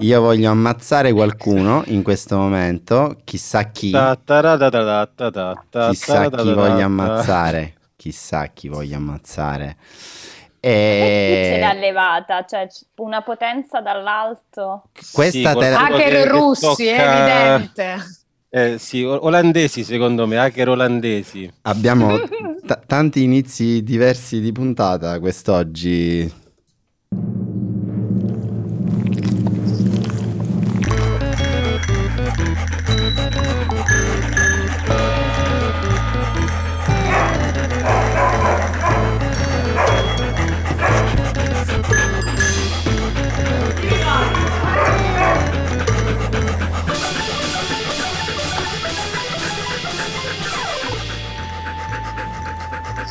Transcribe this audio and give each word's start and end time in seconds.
Io 0.00 0.20
voglio 0.20 0.50
ammazzare 0.50 1.12
qualcuno 1.12 1.82
in 1.86 2.04
questo 2.04 2.36
momento, 2.36 3.16
chissà 3.24 3.64
chi. 3.64 3.90
Chissà 5.90 6.28
chi 6.28 6.52
voglio 6.52 6.84
ammazzare. 6.84 7.74
Chissà 7.96 8.46
chi 8.46 8.68
voglio 8.68 8.96
ammazzare. 8.96 9.76
E... 10.60 11.50
ce 11.52 11.58
l'ha 11.58 11.72
levata, 11.72 12.44
cioè 12.44 12.68
una 12.96 13.22
potenza 13.22 13.80
dall'alto. 13.80 14.84
Questa 15.12 15.52
sì, 15.52 15.58
te 15.58 15.70
la... 15.70 15.86
Hacker 15.86 16.28
russi, 16.28 16.64
tocca... 16.64 16.82
è 16.82 17.54
evidente. 17.54 17.96
Eh, 18.50 18.78
sì, 18.78 19.02
olandesi 19.02 19.82
secondo 19.82 20.28
me, 20.28 20.38
hacker 20.38 20.68
olandesi. 20.68 21.52
Abbiamo 21.62 22.18
t- 22.20 22.86
tanti 22.86 23.24
inizi 23.24 23.82
diversi 23.82 24.40
di 24.40 24.52
puntata 24.52 25.18
quest'oggi. 25.18 26.46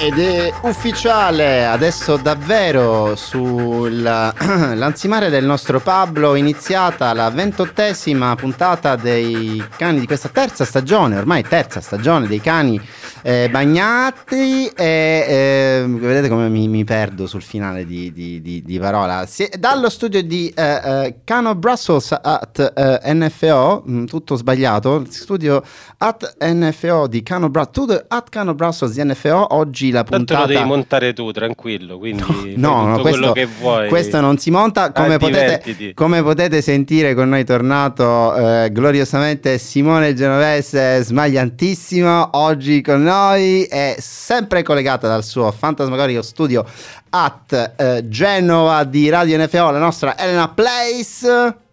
Ed 0.07 0.19
è 0.19 0.53
ufficiale 0.61 1.65
adesso 1.65 2.15
davvero 2.15 3.17
sull'ansimare 3.17 5.27
del 5.29 5.43
nostro 5.43 5.81
Pablo 5.81 6.35
iniziata 6.35 7.11
la 7.11 7.29
ventottesima 7.29 8.33
puntata 8.37 8.95
dei 8.95 9.61
cani 9.75 9.99
di 9.99 10.05
questa 10.05 10.29
terza 10.29 10.63
stagione, 10.63 11.17
ormai 11.17 11.43
terza 11.43 11.81
stagione 11.81 12.25
dei 12.25 12.39
cani 12.39 12.79
eh, 13.21 13.49
bagnati 13.51 14.67
e 14.67 15.25
eh, 15.27 15.83
vedete 15.85 16.29
come 16.29 16.47
mi, 16.47 16.69
mi, 16.69 16.85
perdo 16.85 17.27
sul 17.27 17.41
finale 17.41 17.85
di, 17.85 18.13
di, 18.13 18.41
di, 18.41 18.63
di 18.63 18.79
parola. 18.79 19.25
Si, 19.25 19.49
dallo 19.59 19.89
studio 19.89 20.23
di 20.23 20.47
eh, 20.55 20.63
eh 20.63 21.15
Cano 21.25 21.53
Brussels 21.55 22.17
at 22.21 22.71
eh, 22.73 23.13
NFO, 23.13 23.83
mm, 23.85 24.05
tutto 24.05 24.35
sbagliato, 24.35 25.03
studio 25.09 25.61
at 25.97 26.37
NFO 26.39 27.07
di 27.07 27.21
Cano 27.23 27.49
Brussels, 27.49 28.05
at 28.07 28.29
Cano 28.29 28.53
Brussels 28.53 28.93
di 28.93 29.03
NFO, 29.03 29.47
oggi 29.49 29.95
la 29.97 30.03
puntata... 30.03 30.39
Tanto 30.39 30.53
lo 30.53 30.57
devi 30.57 30.69
montare 30.69 31.13
tu, 31.13 31.31
tranquillo, 31.31 31.97
quindi 31.97 32.53
no, 32.55 32.85
no 32.85 32.99
questo, 32.99 33.33
questo, 33.87 34.19
non 34.19 34.37
si 34.37 34.51
monta, 34.51 34.91
come, 34.91 35.15
ah, 35.15 35.17
potete, 35.17 35.93
come 35.93 36.21
potete, 36.23 36.61
sentire 36.61 37.13
con 37.13 37.29
noi 37.29 37.43
tornato 37.43 38.35
eh, 38.35 38.69
gloriosamente 38.71 39.57
Simone 39.57 40.13
Genovese, 40.13 41.03
smagliantissimo, 41.03 42.29
oggi 42.33 42.81
con 42.81 43.03
noi, 43.03 43.63
è 43.63 43.95
sempre 43.99 44.63
collegata 44.63 45.07
dal 45.07 45.23
suo 45.23 45.51
fantasmagorico 45.51 46.21
studio 46.21 46.65
at 47.09 47.73
eh, 47.77 48.07
Genova 48.07 48.83
di 48.83 49.09
Radio 49.09 49.37
NFO, 49.37 49.71
la 49.71 49.79
nostra 49.79 50.17
Elena 50.17 50.49
Place. 50.49 51.65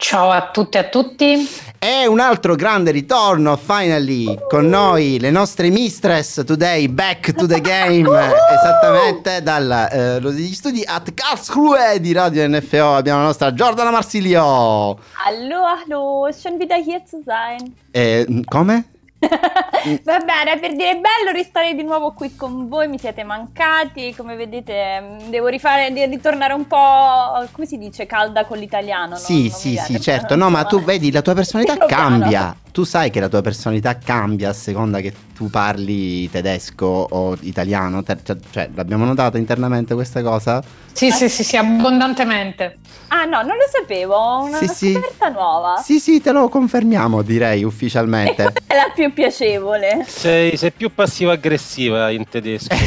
Ciao 0.00 0.30
a 0.30 0.48
tutte 0.50 0.78
e 0.78 0.80
a 0.80 0.84
tutti. 0.84 1.48
E 1.78 2.06
un 2.06 2.20
altro 2.20 2.54
grande 2.54 2.90
ritorno, 2.90 3.54
finally, 3.58 4.34
con 4.48 4.66
noi, 4.66 5.20
le 5.20 5.30
nostre 5.30 5.68
mistress 5.68 6.42
today, 6.42 6.88
back 6.88 7.34
to 7.34 7.46
the 7.46 7.60
game, 7.60 8.08
esattamente 8.50 9.42
dagli 9.42 9.70
eh, 9.70 10.54
studi 10.54 10.82
at 10.86 11.12
Karlsruhe 11.12 12.00
di 12.00 12.12
Radio 12.14 12.48
NFO. 12.48 12.94
Abbiamo 12.94 13.18
la 13.18 13.26
nostra 13.26 13.52
Giordana 13.52 13.90
Marsilio. 13.90 14.98
Hallo, 15.22 15.64
hallo, 15.66 16.32
schön 16.32 16.58
wieder 16.58 16.78
hier 16.82 17.04
zu 17.04 17.22
sein. 17.22 17.76
Eh, 17.92 18.26
come? 18.46 18.84
Va 20.04 20.18
bene, 20.18 20.58
per 20.58 20.72
dire 20.72 20.94
bello 20.94 21.30
restare 21.32 21.74
di 21.74 21.82
nuovo 21.82 22.12
qui 22.12 22.34
con 22.36 22.68
voi, 22.68 22.88
mi 22.88 22.98
siete 22.98 23.22
mancati, 23.22 24.14
come 24.14 24.34
vedete 24.34 25.00
mm, 25.00 25.30
devo 25.30 25.48
rifare, 25.48 25.92
ritornare 26.06 26.54
un 26.54 26.66
po', 26.66 27.46
come 27.52 27.66
si 27.66 27.76
dice, 27.76 28.06
calda 28.06 28.44
con 28.46 28.58
l'italiano. 28.58 29.16
Sì, 29.16 29.48
non, 29.48 29.58
sì, 29.58 29.76
sì, 29.76 30.00
certo, 30.00 30.36
no, 30.36 30.48
ma 30.48 30.64
tu 30.64 30.80
vedi, 30.84 31.10
la 31.10 31.22
tua 31.22 31.34
personalità 31.34 31.76
cambia, 31.86 32.54
tu 32.72 32.84
sai 32.84 33.10
che 33.10 33.20
la 33.20 33.28
tua 33.28 33.42
personalità 33.42 33.98
cambia 33.98 34.50
a 34.50 34.52
seconda 34.54 35.00
che 35.00 35.12
tu 35.34 35.48
parli 35.48 36.28
tedesco 36.30 36.84
o 36.86 37.36
italiano, 37.40 38.02
cioè, 38.02 38.16
cioè 38.50 38.70
l'abbiamo 38.74 39.04
notata 39.04 39.38
internamente 39.38 39.94
questa 39.94 40.22
cosa? 40.22 40.62
Sì, 40.92 41.08
eh? 41.08 41.12
sì, 41.12 41.28
sì, 41.28 41.44
sì, 41.44 41.56
abbondantemente. 41.56 42.78
Ah 43.08 43.24
no, 43.24 43.42
non 43.42 43.56
lo 43.56 43.64
sapevo, 43.70 44.42
una, 44.44 44.58
sì, 44.58 44.90
una 44.90 45.00
scoperta 45.00 45.28
nuova. 45.30 45.76
Sì, 45.82 45.98
sì, 45.98 46.20
te 46.20 46.30
lo 46.30 46.48
confermiamo, 46.48 47.22
direi 47.22 47.64
ufficialmente. 47.64 48.52
È 48.66 48.74
la 48.74 48.92
più 48.94 49.09
piacevole. 49.10 50.04
Sei, 50.06 50.56
sei 50.56 50.72
più 50.72 50.92
passivo-aggressiva 50.94 52.10
in 52.10 52.28
tedesco. 52.28 52.74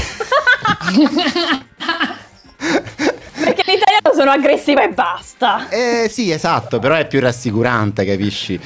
Perché 3.43 3.71
in 3.71 3.77
italiano 3.77 4.13
sono 4.15 4.31
aggressiva 4.31 4.83
e 4.83 4.89
basta. 4.89 5.67
Eh 5.69 6.07
sì, 6.09 6.31
esatto, 6.31 6.79
però 6.79 6.95
è 6.95 7.07
più 7.07 7.19
rassicurante, 7.19 8.05
capisci? 8.05 8.59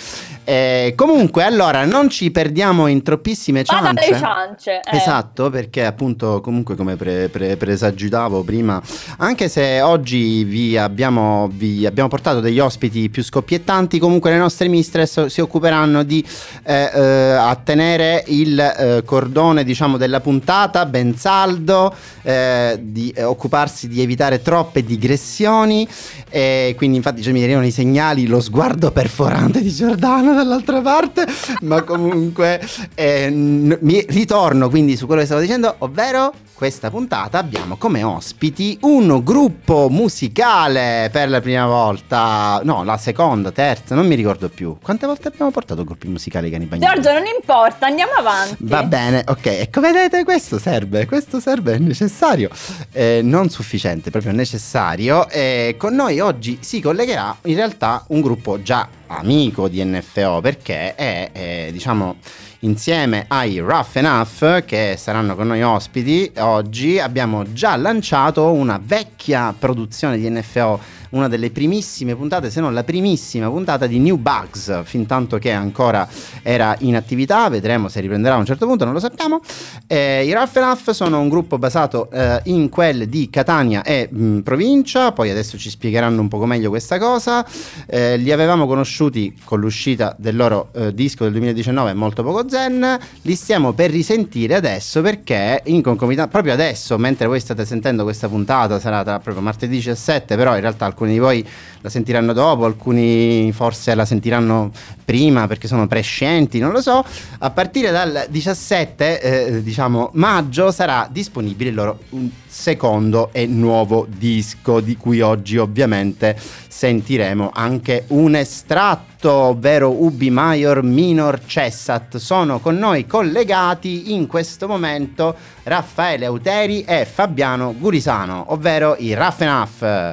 Eh, 0.49 0.93
comunque, 0.95 1.43
allora, 1.43 1.83
non 1.83 2.09
ci 2.09 2.31
perdiamo 2.31 2.87
in 2.87 3.03
troppissime 3.03 3.65
ciance. 3.65 3.83
Vada 3.83 4.17
ciance. 4.17 4.79
Eh. 4.79 4.95
Esatto, 4.95 5.49
perché 5.49 5.83
appunto, 5.83 6.39
comunque, 6.39 6.77
come 6.77 6.95
pre- 6.95 7.27
pre- 7.27 7.57
presagitavo 7.57 8.43
prima, 8.43 8.81
anche 9.17 9.49
se 9.49 9.81
oggi 9.81 10.45
vi 10.45 10.77
abbiamo, 10.77 11.49
vi 11.51 11.85
abbiamo, 11.85 12.07
portato 12.07 12.39
degli 12.39 12.59
ospiti 12.59 13.09
più 13.09 13.25
scoppiettanti, 13.25 13.99
comunque 13.99 14.31
le 14.31 14.37
nostre 14.37 14.69
mistress 14.69 15.25
si 15.25 15.41
occuperanno 15.41 16.03
di 16.03 16.25
eh, 16.63 16.91
eh, 16.93 17.01
attenere 17.33 18.23
il 18.27 18.57
eh, 18.57 19.03
cordone, 19.03 19.65
diciamo, 19.65 19.97
della 19.97 20.21
puntata 20.21 20.85
ben 20.85 21.17
saldo, 21.17 21.93
eh, 22.21 22.79
di 22.81 23.13
occuparsi 23.19 23.89
di 23.89 24.01
evitare 24.01 24.41
troppe 24.41 24.81
digressioni. 24.85 25.85
E 26.29 26.73
quindi, 26.77 26.95
infatti, 26.95 27.21
cioè, 27.21 27.33
mi 27.33 27.43
arrivano 27.43 27.65
i 27.65 27.71
segnali, 27.71 28.27
lo 28.27 28.39
sguardo 28.39 28.91
perforante 28.91 29.61
di 29.61 29.73
Giordano 29.73 30.35
dall'altra 30.37 30.81
parte, 30.81 31.25
ma 31.61 31.81
comunque 31.83 32.61
eh, 32.95 33.29
n- 33.29 33.77
mi 33.81 34.05
ritorno 34.09 34.69
quindi 34.69 34.95
su 34.95 35.05
quello 35.05 35.21
che 35.21 35.27
stavo 35.27 35.41
dicendo, 35.41 35.75
ovvero 35.79 36.33
questa 36.57 36.89
puntata 36.89 37.37
abbiamo 37.37 37.77
come 37.77 38.01
ospiti 38.01 38.79
un 38.81 39.23
gruppo 39.23 39.89
musicale 39.91 41.07
per 41.11 41.29
la 41.29 41.39
prima 41.39 41.67
volta, 41.67 42.59
no, 42.63 42.83
la 42.83 42.97
seconda, 42.97 43.51
terza, 43.51 43.93
non 43.93 44.07
mi 44.07 44.15
ricordo 44.15 44.49
più. 44.49 44.75
Quante 44.81 45.05
volte 45.05 45.27
abbiamo 45.27 45.51
portato 45.51 45.83
gruppi 45.83 46.07
musicali 46.07 46.49
cani 46.49 46.65
bagnati? 46.65 46.99
Giorgio, 46.99 47.13
non 47.13 47.27
importa, 47.27 47.85
andiamo 47.85 48.13
avanti. 48.13 48.55
Va 48.61 48.81
bene, 48.81 49.23
ok, 49.27 49.45
ecco, 49.45 49.81
vedete, 49.81 50.23
questo 50.23 50.57
serve, 50.57 51.05
questo 51.05 51.39
serve, 51.39 51.75
è 51.75 51.77
necessario, 51.77 52.49
eh, 52.91 53.21
non 53.21 53.51
sufficiente, 53.51 54.09
proprio 54.09 54.31
necessario. 54.31 55.29
E 55.29 55.75
con 55.77 55.93
noi 55.93 56.19
oggi 56.19 56.57
si 56.61 56.81
collegherà 56.81 57.37
in 57.43 57.55
realtà 57.55 58.03
un 58.07 58.19
gruppo 58.19 58.63
già 58.63 58.89
amico 59.05 59.67
di 59.67 59.83
NFO 59.85 60.41
perché 60.41 60.95
è, 60.95 61.29
è 61.31 61.69
diciamo 61.71 62.15
insieme 62.59 63.25
ai 63.27 63.59
Rough 63.59 63.95
Enough 63.95 64.65
che 64.65 64.95
saranno 64.97 65.35
con 65.35 65.47
noi 65.47 65.61
ospiti 65.61 66.31
oggi 66.37 66.99
abbiamo 66.99 67.51
già 67.53 67.75
lanciato 67.75 68.51
una 68.51 68.79
vecchia 68.83 69.53
produzione 69.57 70.17
di 70.17 70.29
NFO 70.29 70.79
una 71.09 71.27
delle 71.27 71.51
primissime 71.51 72.15
puntate, 72.15 72.49
se 72.49 72.59
non 72.59 72.73
la 72.73 72.83
primissima 72.83 73.49
puntata 73.49 73.87
di 73.87 73.99
New 73.99 74.17
Bugs, 74.17 74.81
fin 74.83 75.05
tanto 75.05 75.37
che 75.37 75.51
ancora 75.51 76.07
era 76.41 76.75
in 76.79 76.95
attività, 76.95 77.47
vedremo 77.49 77.87
se 77.87 78.01
riprenderà 78.01 78.35
a 78.35 78.39
un 78.39 78.45
certo 78.45 78.65
punto, 78.65 78.83
non 78.83 78.93
lo 78.93 78.99
sappiamo. 78.99 79.39
Eh, 79.85 80.25
I 80.25 80.33
Rough 80.33 80.55
Enough 80.55 80.91
sono 80.91 81.19
un 81.19 81.29
gruppo 81.29 81.57
basato 81.57 82.09
eh, 82.11 82.41
in 82.45 82.69
quel 82.69 83.07
di 83.07 83.29
Catania 83.29 83.83
e 83.83 84.09
mh, 84.11 84.25
mm, 84.25 84.39
provincia, 84.39 85.11
poi 85.11 85.29
adesso 85.29 85.57
ci 85.57 85.69
spiegheranno 85.69 86.19
un 86.19 86.27
poco 86.27 86.45
meglio 86.45 86.69
questa 86.69 86.97
cosa. 86.97 87.45
Eh, 87.85 88.17
li 88.17 88.31
avevamo 88.31 88.65
conosciuti 88.67 89.37
con 89.43 89.59
l'uscita 89.59 90.15
del 90.17 90.35
loro 90.35 90.69
eh, 90.73 90.93
disco 90.93 91.23
del 91.23 91.33
2019, 91.33 91.93
molto 91.93 92.23
poco 92.23 92.46
zen, 92.49 92.99
li 93.21 93.35
stiamo 93.35 93.73
per 93.73 93.91
risentire 93.91 94.55
adesso 94.55 95.01
perché 95.01 95.61
in 95.65 95.81
concomitanza, 95.81 96.29
proprio 96.29 96.53
adesso, 96.53 96.97
mentre 96.97 97.27
voi 97.27 97.39
state 97.39 97.65
sentendo 97.65 98.03
questa 98.03 98.27
puntata, 98.27 98.79
sarà 98.79 99.03
tra, 99.03 99.19
proprio 99.19 99.43
martedì 99.43 99.75
17, 99.75 100.35
però 100.35 100.55
in 100.55 100.61
realtà 100.61 100.85
alcuni 100.85 101.13
di 101.13 101.19
voi 101.19 101.47
la 101.81 101.89
sentiranno 101.89 102.33
dopo, 102.33 102.65
alcuni 102.65 103.51
forse 103.51 103.95
la 103.95 104.05
sentiranno 104.05 104.71
prima 105.03 105.47
perché 105.47 105.67
sono 105.67 105.87
prescienti, 105.87 106.59
non 106.59 106.71
lo 106.71 106.81
so. 106.81 107.03
A 107.39 107.49
partire 107.51 107.91
dal 107.91 108.27
17 108.29 109.21
eh, 109.21 109.63
diciamo, 109.63 110.09
maggio 110.13 110.71
sarà 110.71 111.07
disponibile 111.09 111.69
il 111.69 111.75
loro 111.75 111.99
secondo 112.45 113.29
e 113.31 113.45
nuovo 113.45 114.07
disco 114.09 114.79
di 114.79 114.97
cui 114.97 115.21
oggi 115.21 115.57
ovviamente 115.57 116.37
sentiremo 116.67 117.51
anche 117.53 118.05
un 118.07 118.35
estratto, 118.35 119.31
ovvero 119.31 120.03
Ubi 120.03 120.29
Maior 120.29 120.83
Minor 120.83 121.39
Cessat. 121.45 122.17
Sono 122.17 122.59
con 122.59 122.77
noi 122.77 123.05
collegati 123.05 124.13
in 124.13 124.27
questo 124.27 124.67
momento 124.67 125.35
Raffaele 125.63 126.25
Auteri 126.25 126.83
e 126.83 127.05
Fabiano 127.05 127.75
Gurisano, 127.77 128.45
ovvero 128.49 128.95
i 128.97 129.13
Raff 129.13 129.39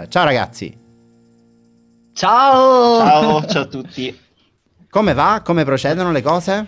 Ciao 0.08 0.24
ragazzi! 0.24 0.83
Ciao! 2.14 2.98
Ciao, 3.00 3.46
ciao 3.46 3.62
a 3.62 3.66
tutti. 3.66 4.16
Come 4.88 5.14
va? 5.14 5.42
Come 5.44 5.64
procedono 5.64 6.12
le 6.12 6.22
cose? 6.22 6.66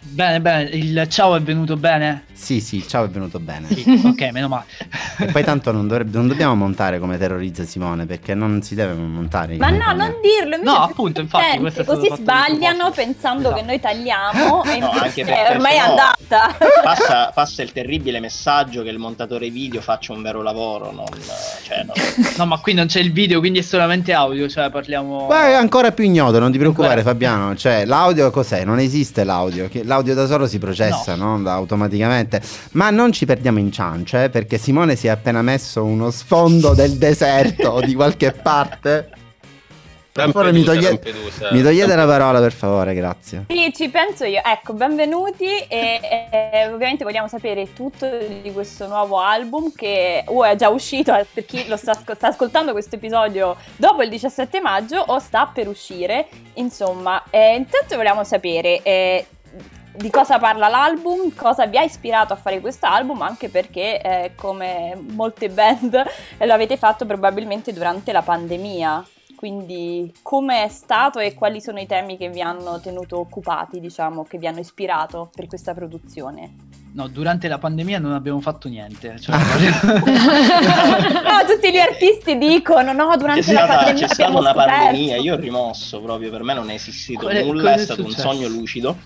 Bene, 0.00 0.40
bene, 0.40 0.70
il 0.70 1.06
ciao 1.10 1.34
è 1.34 1.40
venuto 1.42 1.76
bene? 1.76 2.24
Sì, 2.32 2.60
sì, 2.60 2.86
ciao 2.86 3.04
è 3.04 3.08
venuto 3.08 3.40
bene. 3.40 3.66
Sì, 3.66 4.00
ok, 4.04 4.30
meno 4.30 4.46
male. 4.46 4.64
E 5.18 5.26
poi 5.26 5.42
tanto 5.42 5.72
non, 5.72 5.88
dovrebbe- 5.88 6.16
non 6.16 6.28
dobbiamo 6.28 6.54
montare 6.54 7.00
come 7.00 7.18
terrorizza 7.18 7.64
Simone, 7.64 8.06
perché 8.06 8.34
non 8.34 8.62
si 8.62 8.76
deve 8.76 8.94
montare. 8.94 9.56
Ma 9.56 9.70
no, 9.70 9.92
non 9.92 10.14
dirlo. 10.22 10.56
No, 10.62 10.86
è 10.86 10.90
appunto, 10.90 11.20
infatti, 11.20 11.64
è 11.64 11.70
stato 11.70 11.94
Così 11.96 12.10
sbagliano 12.14 12.92
pensando 12.92 13.48
Esatto. 13.48 13.56
che 13.56 13.62
noi 13.66 13.80
tagliamo 13.80 14.64
e 14.64 14.78
No, 14.78 14.90
anche 14.90 15.22
è 15.22 15.24
perché 15.24 15.52
ormai 15.54 15.74
è 15.74 15.78
andata. 15.78 16.56
Passa, 16.82 17.30
passa 17.34 17.62
il 17.62 17.72
terribile 17.72 18.20
messaggio 18.20 18.84
che 18.84 18.90
il 18.90 18.98
montatore 18.98 19.50
video 19.50 19.80
faccia 19.80 20.12
un 20.12 20.22
vero 20.22 20.42
lavoro. 20.42 20.92
Non, 20.92 21.06
cioè, 21.64 21.82
no. 21.84 21.92
No, 22.36 22.46
ma 22.46 22.58
qui 22.60 22.72
non 22.72 22.86
c'è 22.86 23.00
il 23.00 23.12
video, 23.12 23.40
quindi 23.40 23.58
è 23.58 23.62
solamente 23.62 24.12
audio, 24.12 24.48
cioè 24.48 24.70
parliamo... 24.70 25.26
Poi 25.26 25.50
è 25.50 25.54
ancora 25.54 25.90
più 25.90 26.04
ignoto, 26.04 26.38
non 26.38 26.52
ti 26.52 26.58
preoccupare 26.58 27.00
Ancora. 27.00 27.10
Fabiano, 27.10 27.56
cioè 27.56 27.84
l'audio 27.84 28.30
cos'è? 28.30 28.64
Non 28.64 28.78
esiste 28.78 29.24
l'audio, 29.24 29.68
che 29.68 29.82
l'audio 29.88 30.14
da 30.14 30.26
solo 30.26 30.46
si 30.46 30.58
processa, 30.58 31.16
no? 31.16 31.40
Da- 31.40 31.54
automaticamente. 31.54 32.40
Ma 32.72 32.90
non 32.90 33.10
ci 33.12 33.26
perdiamo 33.26 33.58
in 33.58 33.72
ciance, 33.72 34.28
perché 34.28 34.56
Simone 34.58 34.94
si 34.94 35.08
è 35.08 35.10
appena 35.10 35.42
messo 35.42 35.82
uno 35.82 36.10
sfondo 36.12 36.74
del 36.74 36.92
deserto 36.98 37.70
o 37.70 37.80
di 37.80 37.94
qualche 37.94 38.30
parte. 38.30 39.10
Per 40.10 40.30
favore, 40.32 40.50
mi, 40.50 40.64
Lampedusa, 40.64 40.88
toglie- 40.88 41.10
Lampedusa. 41.12 41.52
mi 41.52 41.62
togliete 41.62 41.94
la 41.94 42.04
parola, 42.06 42.40
per 42.40 42.52
favore, 42.52 42.92
grazie. 42.92 43.44
Sì, 43.48 43.72
ci 43.72 43.88
penso 43.88 44.24
io. 44.24 44.40
Ecco, 44.44 44.72
benvenuti 44.72 45.44
e, 45.44 46.00
e 46.50 46.66
ovviamente 46.72 47.04
vogliamo 47.04 47.28
sapere 47.28 47.72
tutto 47.72 48.08
di 48.42 48.50
questo 48.52 48.88
nuovo 48.88 49.20
album 49.20 49.70
che 49.76 50.24
o 50.26 50.44
è 50.44 50.56
già 50.56 50.70
uscito 50.70 51.14
eh, 51.14 51.24
per 51.32 51.44
chi 51.44 51.68
lo 51.68 51.76
sta, 51.76 51.92
sta 51.94 52.26
ascoltando 52.26 52.72
questo 52.72 52.96
episodio 52.96 53.54
dopo 53.76 54.02
il 54.02 54.08
17 54.08 54.60
maggio 54.60 54.96
o 55.06 55.20
sta 55.20 55.48
per 55.54 55.68
uscire. 55.68 56.26
Insomma, 56.54 57.22
eh, 57.30 57.54
intanto 57.54 57.94
vogliamo 57.94 58.24
sapere 58.24 58.82
eh, 58.82 59.24
di 59.98 60.10
cosa 60.10 60.38
parla 60.38 60.68
l'album, 60.68 61.34
cosa 61.34 61.66
vi 61.66 61.76
ha 61.76 61.82
ispirato 61.82 62.32
a 62.32 62.36
fare 62.36 62.60
questo 62.60 62.86
album, 62.86 63.20
anche 63.22 63.48
perché 63.48 64.00
eh, 64.00 64.32
come 64.34 64.96
molte 65.10 65.48
band 65.48 65.94
eh, 66.38 66.46
lo 66.46 66.52
avete 66.52 66.76
fatto 66.76 67.04
probabilmente 67.04 67.72
durante 67.72 68.12
la 68.12 68.22
pandemia. 68.22 69.04
Quindi 69.34 70.12
come 70.22 70.64
è 70.64 70.68
stato 70.68 71.20
e 71.20 71.34
quali 71.34 71.60
sono 71.60 71.78
i 71.78 71.86
temi 71.86 72.16
che 72.16 72.28
vi 72.28 72.40
hanno 72.40 72.80
tenuto 72.80 73.20
occupati, 73.20 73.78
diciamo, 73.78 74.24
che 74.24 74.36
vi 74.36 74.48
hanno 74.48 74.58
ispirato 74.58 75.30
per 75.32 75.46
questa 75.46 75.74
produzione? 75.74 76.54
No, 76.94 77.06
durante 77.06 77.46
la 77.46 77.58
pandemia 77.58 78.00
non 78.00 78.14
abbiamo 78.14 78.40
fatto 78.40 78.66
niente. 78.68 79.20
Cioè, 79.20 79.36
no, 79.38 79.42
tutti 81.46 81.70
gli 81.70 81.78
artisti 81.78 82.36
dicono 82.36 82.92
no, 82.92 83.10
C'è 83.10 83.16
durante 83.16 83.52
la 83.52 83.58
stata, 83.60 83.76
pandemia 83.76 84.06
c'è 84.06 84.14
stata 84.14 84.30
una 84.38 84.50
scoperto. 84.50 84.72
pandemia, 84.72 85.16
io 85.18 85.34
ho 85.34 85.36
rimosso 85.36 86.00
proprio, 86.00 86.30
per 86.30 86.42
me 86.42 86.54
non 86.54 86.70
è 86.70 86.74
esistito 86.74 87.20
Quale- 87.20 87.44
nulla, 87.44 87.72
è 87.72 87.74
è 87.74 87.78
stato 87.78 88.02
un 88.02 88.08
successo? 88.10 88.28
sogno 88.32 88.48
lucido. 88.48 88.96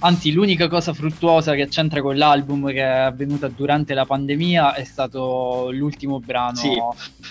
Anzi, 0.00 0.32
l'unica 0.32 0.68
cosa 0.68 0.92
fruttuosa 0.92 1.54
che 1.54 1.68
c'entra 1.68 2.02
con 2.02 2.16
l'album 2.16 2.68
che 2.68 2.80
è 2.82 2.82
avvenuta 2.82 3.48
durante 3.48 3.94
la 3.94 4.04
pandemia 4.04 4.74
è 4.74 4.84
stato 4.84 5.70
l'ultimo 5.72 6.20
brano 6.20 6.56
Sì. 6.56 6.76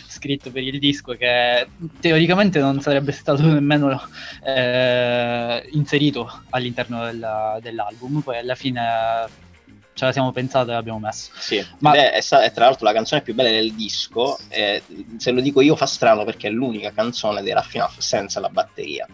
scritto 0.08 0.50
per 0.52 0.64
il 0.64 0.80
disco 0.80 1.14
che 1.14 1.68
teoricamente 2.00 2.60
non 2.60 2.82
sarebbe 2.82 3.12
stato 3.12 3.44
nemmeno 3.44 4.02
eh, 4.44 5.68
inserito 5.74 6.42
all'interno 6.50 7.06
della- 7.06 7.60
dell'album, 7.62 8.22
poi 8.22 8.38
alla 8.40 8.56
fine 8.56 8.82
ce 9.94 10.06
la 10.06 10.12
siamo 10.12 10.32
pensata 10.32 10.72
e 10.72 10.74
l'abbiamo 10.74 10.98
messo. 11.00 11.30
Sì, 11.38 11.64
Ma- 11.80 11.94
ed 11.94 12.02
è, 12.02 12.18
è 12.24 12.52
tra 12.52 12.66
l'altro 12.66 12.86
la 12.86 12.94
canzone 12.94 13.22
più 13.22 13.36
bella 13.36 13.50
del 13.52 13.74
disco. 13.74 14.40
e 14.50 14.82
se 15.18 15.30
lo 15.32 15.42
dico 15.42 15.62
io 15.62 15.76
fa 15.76 15.86
strano 15.86 16.24
perché 16.24 16.48
è 16.48 16.52
l'unica 16.52 16.92
canzone 16.92 17.44
dei 17.44 17.54
Raffinaff 17.54 18.00
senza 18.00 18.40
la 18.40 18.50
batteria. 18.50 19.08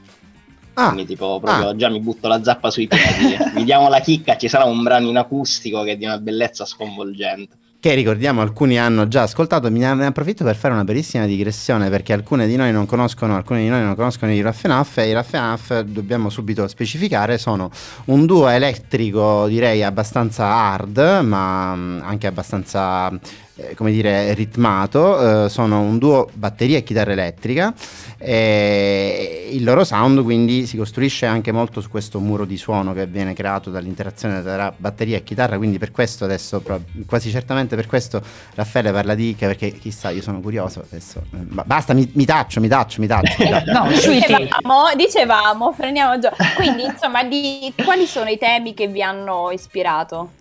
Ah, 0.80 0.94
Quindi, 0.94 1.06
tipo, 1.06 1.42
proprio 1.42 1.70
ah. 1.70 1.76
già 1.76 1.90
mi 1.90 2.00
butto 2.00 2.30
la 2.30 2.42
zappa 2.42 2.72
sui 2.72 2.88
piedi. 2.88 3.36
Vi 3.54 3.64
diamo 3.66 3.90
la 3.90 4.00
chicca, 4.00 4.38
ci 4.38 4.48
sarà 4.48 4.64
un 4.64 4.82
brano 4.82 5.10
in 5.10 5.18
acustico 5.18 5.84
che 5.84 5.92
è 5.92 5.98
di 5.98 6.06
una 6.06 6.18
bellezza 6.18 6.64
sconvolgente. 6.66 7.58
che 7.82 7.94
ricordiamo 7.94 8.40
alcuni 8.40 8.80
hanno 8.80 9.10
già 9.10 9.24
ascoltato, 9.24 9.70
me 9.70 9.94
ne 9.94 10.06
approfitto 10.06 10.46
per 10.46 10.56
fare 10.56 10.74
una 10.74 10.86
brevissima 10.86 11.26
digressione 11.26 11.90
perché 11.90 12.14
alcune 12.14 12.48
di 12.48 12.56
noi 12.56 12.72
non 12.72 12.86
conoscono, 12.86 13.36
alcuni 13.36 13.64
di 13.64 13.68
noi 13.68 13.84
non 13.84 13.96
conoscono 13.96 14.32
i 14.32 14.40
Raffenaff 14.40 14.98
e 15.00 15.10
i 15.10 15.14
Raffenaff 15.14 15.80
dobbiamo 15.80 16.30
subito 16.30 16.66
specificare 16.68 17.38
sono 17.38 17.70
un 18.06 18.26
duo 18.26 18.48
elettrico 18.48 19.48
direi 19.48 19.84
abbastanza 19.84 20.46
hard 20.46 21.22
ma 21.24 21.76
mm, 21.76 22.02
anche 22.04 22.28
abbastanza 22.28 23.12
eh, 23.60 23.76
come 23.76 23.92
dire 23.92 24.34
ritmato, 24.34 25.46
eh, 25.46 25.50
sono 25.50 25.82
un 25.82 25.98
duo 25.98 26.30
batteria 26.34 26.78
e 26.78 26.84
chitarra 26.84 27.12
elettrica 27.12 27.74
e 28.18 29.48
il 29.52 29.64
loro 29.64 29.84
sound 29.84 30.22
quindi 30.24 30.66
si 30.66 30.76
costruisce 30.76 31.26
anche 31.26 31.52
molto 31.54 31.80
su 31.80 31.90
questo 31.90 32.20
muro 32.20 32.44
di 32.44 32.58
suono 32.58 32.94
che 32.94 33.06
viene 33.06 33.34
creato 33.34 33.70
dall'interazione 33.70 34.44
tra 34.44 34.74
batteria 34.76 35.16
e 35.16 35.24
chitarra 35.24 35.56
quindi 35.58 35.78
per 35.78 35.92
questo 35.92 36.26
adesso 36.26 36.62
quasi 37.06 37.30
certamente 37.30 37.78
per 37.78 37.88
questo 37.88 38.22
Raffaele 38.56 38.92
parla 38.92 39.16
di 39.16 39.30
Icca 39.30 39.48
perché 39.48 39.72
chissà 39.72 40.10
io 40.10 40.22
sono 40.22 40.42
curioso 40.42 40.84
adesso 40.86 41.22
eh, 41.34 41.38
ba- 41.38 41.64
basta 41.66 41.94
mi, 41.94 42.12
mi 42.14 42.26
taccio 42.26 42.60
mi 42.60 42.68
taccio 42.68 43.00
mi 43.00 43.08
taccio, 43.08 43.44
mi 43.44 43.50
taccio. 43.50 43.72
No. 43.80 43.88
Dicevamo, 43.88 44.84
dicevamo, 44.96 45.72
freniamo 45.72 46.20
già. 46.20 46.34
Quindi, 46.56 46.84
insomma, 46.84 47.24
di 47.24 47.74
quali 47.84 48.06
sono 48.06 48.30
i 48.30 48.38
temi 48.38 48.74
che 48.74 48.88
vi 48.88 49.02
hanno 49.02 49.52
ispirato? 49.52 50.32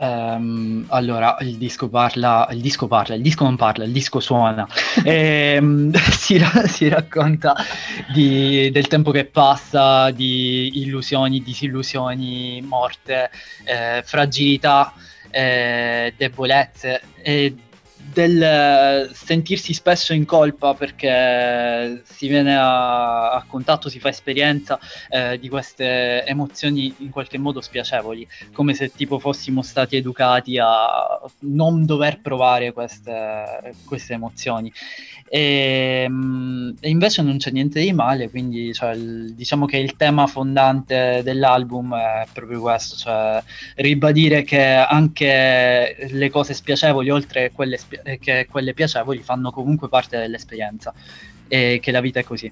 Ehm, 0.00 0.84
allora, 0.88 1.36
il 1.40 1.56
disco 1.56 1.88
parla, 1.88 2.46
il 2.52 2.60
disco 2.60 2.86
parla, 2.86 3.16
il 3.16 3.22
disco 3.22 3.44
non 3.44 3.56
parla, 3.56 3.84
il 3.84 3.92
disco 3.92 4.20
suona. 4.20 4.66
Ehm, 5.04 5.92
si, 6.12 6.38
ra- 6.38 6.66
si 6.66 6.88
racconta 6.88 7.54
di- 8.12 8.70
del 8.70 8.86
tempo 8.86 9.10
che 9.10 9.24
passa, 9.24 10.10
di 10.10 10.80
illusioni, 10.82 11.42
disillusioni, 11.42 12.60
morte, 12.62 13.30
eh, 13.64 14.02
fragilità, 14.04 14.92
eh, 15.30 16.14
debolezze 16.16 17.02
e 17.22 17.54
del 18.12 18.42
eh, 18.42 19.10
sentirsi 19.12 19.72
spesso 19.72 20.12
in 20.12 20.24
colpa 20.24 20.74
perché 20.74 22.02
si 22.04 22.28
viene 22.28 22.56
a, 22.56 23.32
a 23.32 23.44
contatto, 23.46 23.88
si 23.88 23.98
fa 24.00 24.08
esperienza 24.08 24.78
eh, 25.08 25.38
di 25.38 25.48
queste 25.48 26.24
emozioni 26.24 26.94
in 26.98 27.10
qualche 27.10 27.38
modo 27.38 27.60
spiacevoli 27.60 28.26
come 28.52 28.74
se 28.74 28.92
tipo 28.92 29.18
fossimo 29.18 29.62
stati 29.62 29.96
educati 29.96 30.58
a 30.58 31.20
non 31.40 31.84
dover 31.84 32.20
provare 32.20 32.72
queste, 32.72 33.74
queste 33.84 34.14
emozioni. 34.14 34.72
E, 35.30 36.06
mm, 36.08 36.70
e 36.80 36.88
invece 36.88 37.22
non 37.22 37.36
c'è 37.36 37.50
niente 37.50 37.80
di 37.80 37.92
male, 37.92 38.30
quindi 38.30 38.72
cioè, 38.72 38.94
il- 38.94 39.34
diciamo 39.34 39.66
che 39.66 39.76
il 39.76 39.94
tema 39.96 40.26
fondante 40.26 41.20
dell'album 41.22 41.94
è 41.94 42.26
proprio 42.32 42.60
questo, 42.60 42.96
cioè 42.96 43.42
ribadire 43.76 44.42
che 44.42 44.64
anche 44.64 45.96
le 46.10 46.30
cose 46.30 46.54
spiacevoli, 46.54 47.10
oltre 47.10 47.52
quelle, 47.52 47.76
spia- 47.76 48.02
eh, 48.02 48.18
che 48.18 48.46
quelle 48.50 48.72
piacevoli, 48.72 49.22
fanno 49.22 49.50
comunque 49.50 49.88
parte 49.88 50.18
dell'esperienza 50.18 50.94
e 51.46 51.78
che 51.82 51.90
la 51.90 52.00
vita 52.00 52.20
è 52.20 52.24
così. 52.24 52.50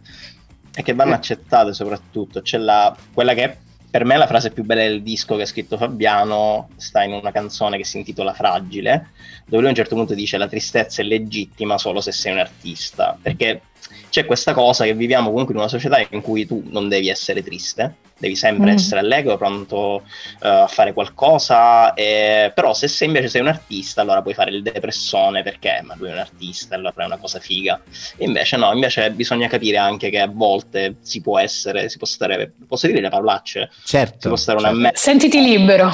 E 0.78 0.82
che 0.82 0.92
vanno 0.92 1.14
accettate 1.14 1.72
soprattutto. 1.72 2.42
C'è 2.42 2.58
la, 2.58 2.94
quella 3.14 3.32
che 3.32 3.44
è 3.44 3.56
per 3.90 4.04
me 4.04 4.16
la 4.16 4.26
frase 4.26 4.50
più 4.50 4.64
bella 4.64 4.82
del 4.82 5.02
disco 5.02 5.36
che 5.36 5.42
ha 5.42 5.46
scritto 5.46 5.76
Fabiano 5.76 6.68
sta 6.76 7.02
in 7.02 7.12
una 7.12 7.30
canzone 7.30 7.76
che 7.76 7.84
si 7.84 7.98
intitola 7.98 8.34
Fragile, 8.34 9.10
dove 9.44 9.58
lui 9.58 9.66
a 9.66 9.70
un 9.70 9.74
certo 9.76 9.94
punto 9.94 10.14
dice 10.14 10.38
la 10.38 10.48
tristezza 10.48 11.02
è 11.02 11.04
legittima 11.04 11.78
solo 11.78 12.00
se 12.00 12.12
sei 12.12 12.32
un 12.32 12.38
artista, 12.38 13.16
perché 13.20 13.62
c'è 14.10 14.24
questa 14.24 14.52
cosa 14.52 14.84
che 14.84 14.94
viviamo 14.94 15.30
comunque 15.30 15.54
in 15.54 15.60
una 15.60 15.68
società 15.68 16.04
in 16.10 16.20
cui 16.20 16.46
tu 16.46 16.62
non 16.66 16.88
devi 16.88 17.08
essere 17.08 17.42
triste, 17.42 17.94
devi 18.18 18.34
sempre 18.36 18.70
Mm. 18.72 18.74
essere 18.74 19.00
allegro, 19.00 19.36
pronto 19.36 20.02
eh, 20.40 20.48
a 20.48 20.66
fare 20.66 20.92
qualcosa, 20.92 21.92
e- 21.94 22.50
però 22.54 22.72
se 22.74 22.88
sei 22.88 23.08
invece 23.08 23.28
sei 23.28 23.40
un 23.42 23.48
artista 23.48 24.00
allora 24.00 24.22
puoi 24.22 24.34
fare 24.34 24.50
il 24.50 24.62
depressone 24.62 25.42
perché 25.42 25.80
ma 25.82 25.94
lui 25.96 26.08
è 26.08 26.12
un 26.12 26.18
artista, 26.18 26.74
allora 26.74 26.94
è 26.96 27.04
una 27.04 27.18
cosa 27.18 27.38
figa. 27.40 27.80
E 28.16 28.24
invece 28.24 28.56
no, 28.56 28.72
invece 28.72 29.10
bisogna 29.10 29.48
capire 29.48 29.76
anche 29.76 30.10
che 30.10 30.20
a 30.20 30.28
volte 30.28 30.96
si 31.02 31.20
può 31.20 31.38
essere, 31.38 31.88
si 31.88 31.98
può 31.98 32.06
stare, 32.06 32.52
posso 32.66 32.86
dire 32.86 33.00
le 33.00 33.08
parolacce, 33.10 33.68
si 33.72 33.86
certo, 33.86 34.28
può 34.28 34.36
stare 34.36 34.58
una, 34.58 34.68
certo. 34.68 34.82
me- 34.82 34.92
Sentiti 34.94 35.40
libero. 35.42 35.90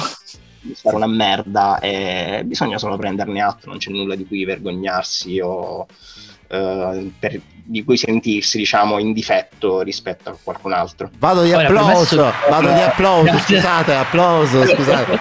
stare 0.73 0.95
una 0.95 1.07
merda 1.07 1.79
e 1.79 2.41
bisogna 2.45 2.77
solo 2.77 2.95
prenderne 2.97 3.41
atto, 3.41 3.67
non 3.67 3.77
c'è 3.79 3.91
nulla 3.91 4.15
di 4.15 4.25
cui 4.25 4.45
vergognarsi 4.45 5.39
o 5.41 5.85
eh, 6.47 7.11
per- 7.19 7.39
di 7.65 7.81
cui 7.85 7.95
sentirsi 7.95 8.57
diciamo 8.57 8.99
in 8.99 9.13
difetto 9.13 9.81
rispetto 9.81 10.29
a 10.29 10.35
qualcun 10.41 10.73
altro. 10.73 11.09
vado 11.17 11.43
di 11.43 11.53
Ora, 11.53 11.63
applauso 11.67 12.15
premesso- 12.17 12.33
vado 12.49 12.73
di 12.73 12.79
applauso 12.81 13.37
scusate 13.39 13.93
applauso 13.93 14.65
scusate 14.65 15.19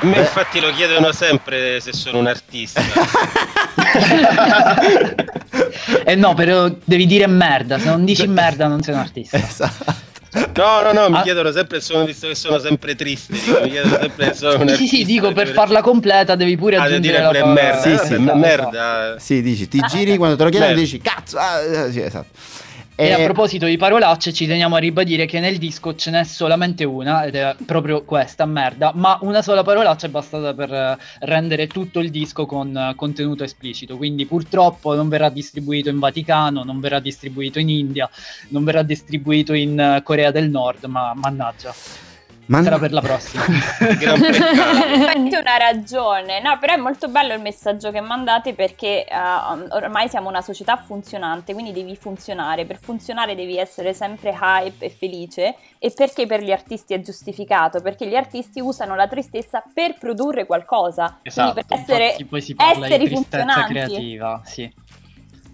A 0.00 0.06
me 0.06 0.18
infatti 0.20 0.60
lo 0.60 0.70
chiedono 0.70 1.10
sempre 1.12 1.80
se 1.80 1.92
sono 1.92 2.18
un 2.18 2.26
artista. 2.28 2.80
Eh 6.04 6.14
no, 6.14 6.34
però 6.34 6.68
devi 6.84 7.06
dire 7.06 7.26
merda, 7.26 7.78
se 7.78 7.86
non 7.86 8.04
dici 8.04 8.26
merda 8.26 8.66
non 8.66 8.80
sei 8.82 8.94
un 8.94 9.00
artista. 9.00 9.36
esatto 9.36 10.08
No, 10.32 10.80
no, 10.82 10.92
no, 10.92 11.08
mi 11.10 11.16
Ah. 11.16 11.22
chiedono 11.22 11.50
sempre, 11.50 11.80
sono, 11.80 12.04
visto 12.04 12.28
che 12.28 12.36
sono 12.36 12.58
sempre 12.60 12.94
triste, 12.94 13.32
mi 13.62 13.70
chiedono 13.70 13.96
sempre 13.98 14.26
se 14.26 14.34
sono 14.34 14.68
Sì, 14.76 14.86
sì, 14.86 15.04
dico 15.04 15.32
per 15.32 15.48
farla 15.48 15.80
completa 15.80 16.36
devi 16.36 16.56
pure 16.56 16.76
Ah, 16.76 16.82
devo 16.84 16.96
aggiungere 16.96 17.16
dire 17.18 17.22
la 17.24 17.28
pure 17.30 17.40
parola. 17.40 17.62
merda, 17.62 17.80
Sì, 17.82 17.88
vabbè, 17.90 18.04
sì, 18.06 18.12
me- 18.12 18.22
esatto, 18.22 18.36
merda. 18.38 19.16
Sì, 19.18 19.42
dici, 19.42 19.68
ti 19.68 19.80
giri 19.88 20.16
quando 20.16 20.36
te 20.36 20.44
lo 20.44 20.50
chiedono 20.50 20.70
Merda. 20.72 20.84
dici 20.84 21.00
cazzo, 21.00 21.36
ah, 21.38 21.60
eh, 21.60 21.90
sì, 21.90 22.00
esatto. 22.00 22.28
E 23.00 23.12
a 23.12 23.18
Eh, 23.18 23.24
proposito 23.24 23.64
di 23.64 23.78
parolacce, 23.78 24.30
ci 24.30 24.46
teniamo 24.46 24.76
a 24.76 24.78
ribadire 24.78 25.24
che 25.24 25.40
nel 25.40 25.56
disco 25.56 25.94
ce 25.94 26.10
n'è 26.10 26.22
solamente 26.22 26.84
una, 26.84 27.24
ed 27.24 27.34
è 27.34 27.56
proprio 27.64 28.04
questa 28.04 28.44
merda, 28.44 28.92
ma 28.94 29.18
una 29.22 29.40
sola 29.40 29.62
parolaccia 29.62 30.06
è 30.06 30.10
bastata 30.10 30.52
per 30.52 30.70
eh, 30.70 30.98
rendere 31.20 31.66
tutto 31.66 32.00
il 32.00 32.10
disco 32.10 32.44
con 32.44 32.76
eh, 32.76 32.92
contenuto 32.94 33.42
esplicito. 33.42 33.96
Quindi 33.96 34.26
purtroppo 34.26 34.94
non 34.94 35.08
verrà 35.08 35.30
distribuito 35.30 35.88
in 35.88 35.98
Vaticano, 35.98 36.62
non 36.62 36.78
verrà 36.78 37.00
distribuito 37.00 37.58
in 37.58 37.70
India, 37.70 38.06
non 38.48 38.64
verrà 38.64 38.82
distribuito 38.82 39.54
in 39.54 40.02
Corea 40.04 40.30
del 40.30 40.50
Nord, 40.50 40.84
ma 40.84 41.14
mannaggia, 41.14 41.74
man- 42.50 42.64
sarà 42.64 42.78
per 42.78 42.92
la 42.92 43.00
prossima. 43.00 43.44
Avete 43.80 45.38
una 45.40 45.56
ragione, 45.56 46.40
no, 46.40 46.58
però 46.58 46.74
è 46.74 46.76
molto 46.76 47.08
bello 47.08 47.34
il 47.34 47.40
messaggio 47.40 47.90
che 47.90 48.00
mandate 48.00 48.54
perché 48.54 49.04
eh, 49.04 49.16
ormai 49.70 50.08
siamo 50.08 50.28
una 50.28 50.42
società 50.42 50.76
funzionante, 50.76 51.52
quindi 51.52 51.72
devi 51.72 51.96
funzionare. 51.96 52.66
Per 52.66 52.78
funzionare 52.80 53.34
devi 53.34 53.56
essere 53.56 53.94
sempre 53.94 54.36
hype 54.38 54.84
e 54.84 54.90
felice. 54.90 55.54
E 55.78 55.92
perché 55.94 56.26
per 56.26 56.42
gli 56.42 56.52
artisti 56.52 56.92
è 56.92 57.00
giustificato? 57.00 57.80
Perché 57.80 58.06
gli 58.06 58.16
artisti 58.16 58.60
usano 58.60 58.94
la 58.94 59.06
tristezza 59.08 59.62
per 59.72 59.96
produrre 59.98 60.44
qualcosa, 60.46 61.20
Esatto, 61.22 61.52
quindi 61.52 61.68
per 61.68 61.78
essere 61.78 62.04
Infatti 62.04 62.24
poi 62.26 62.40
si 62.42 62.54
parla 62.54 62.74
di 62.74 62.92
esseri 62.92 63.04
tristezza 63.06 63.38
funzionanti. 63.38 63.72
creativa, 63.72 64.42
sì. 64.44 64.72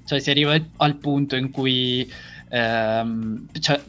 Cioè 0.05 0.19
si 0.21 0.31
arriva 0.31 0.57
al 0.79 0.95
punto 0.97 1.37
in 1.37 1.51
cui 1.51 2.11
ehm, 2.49 3.47
cioè, 3.61 3.81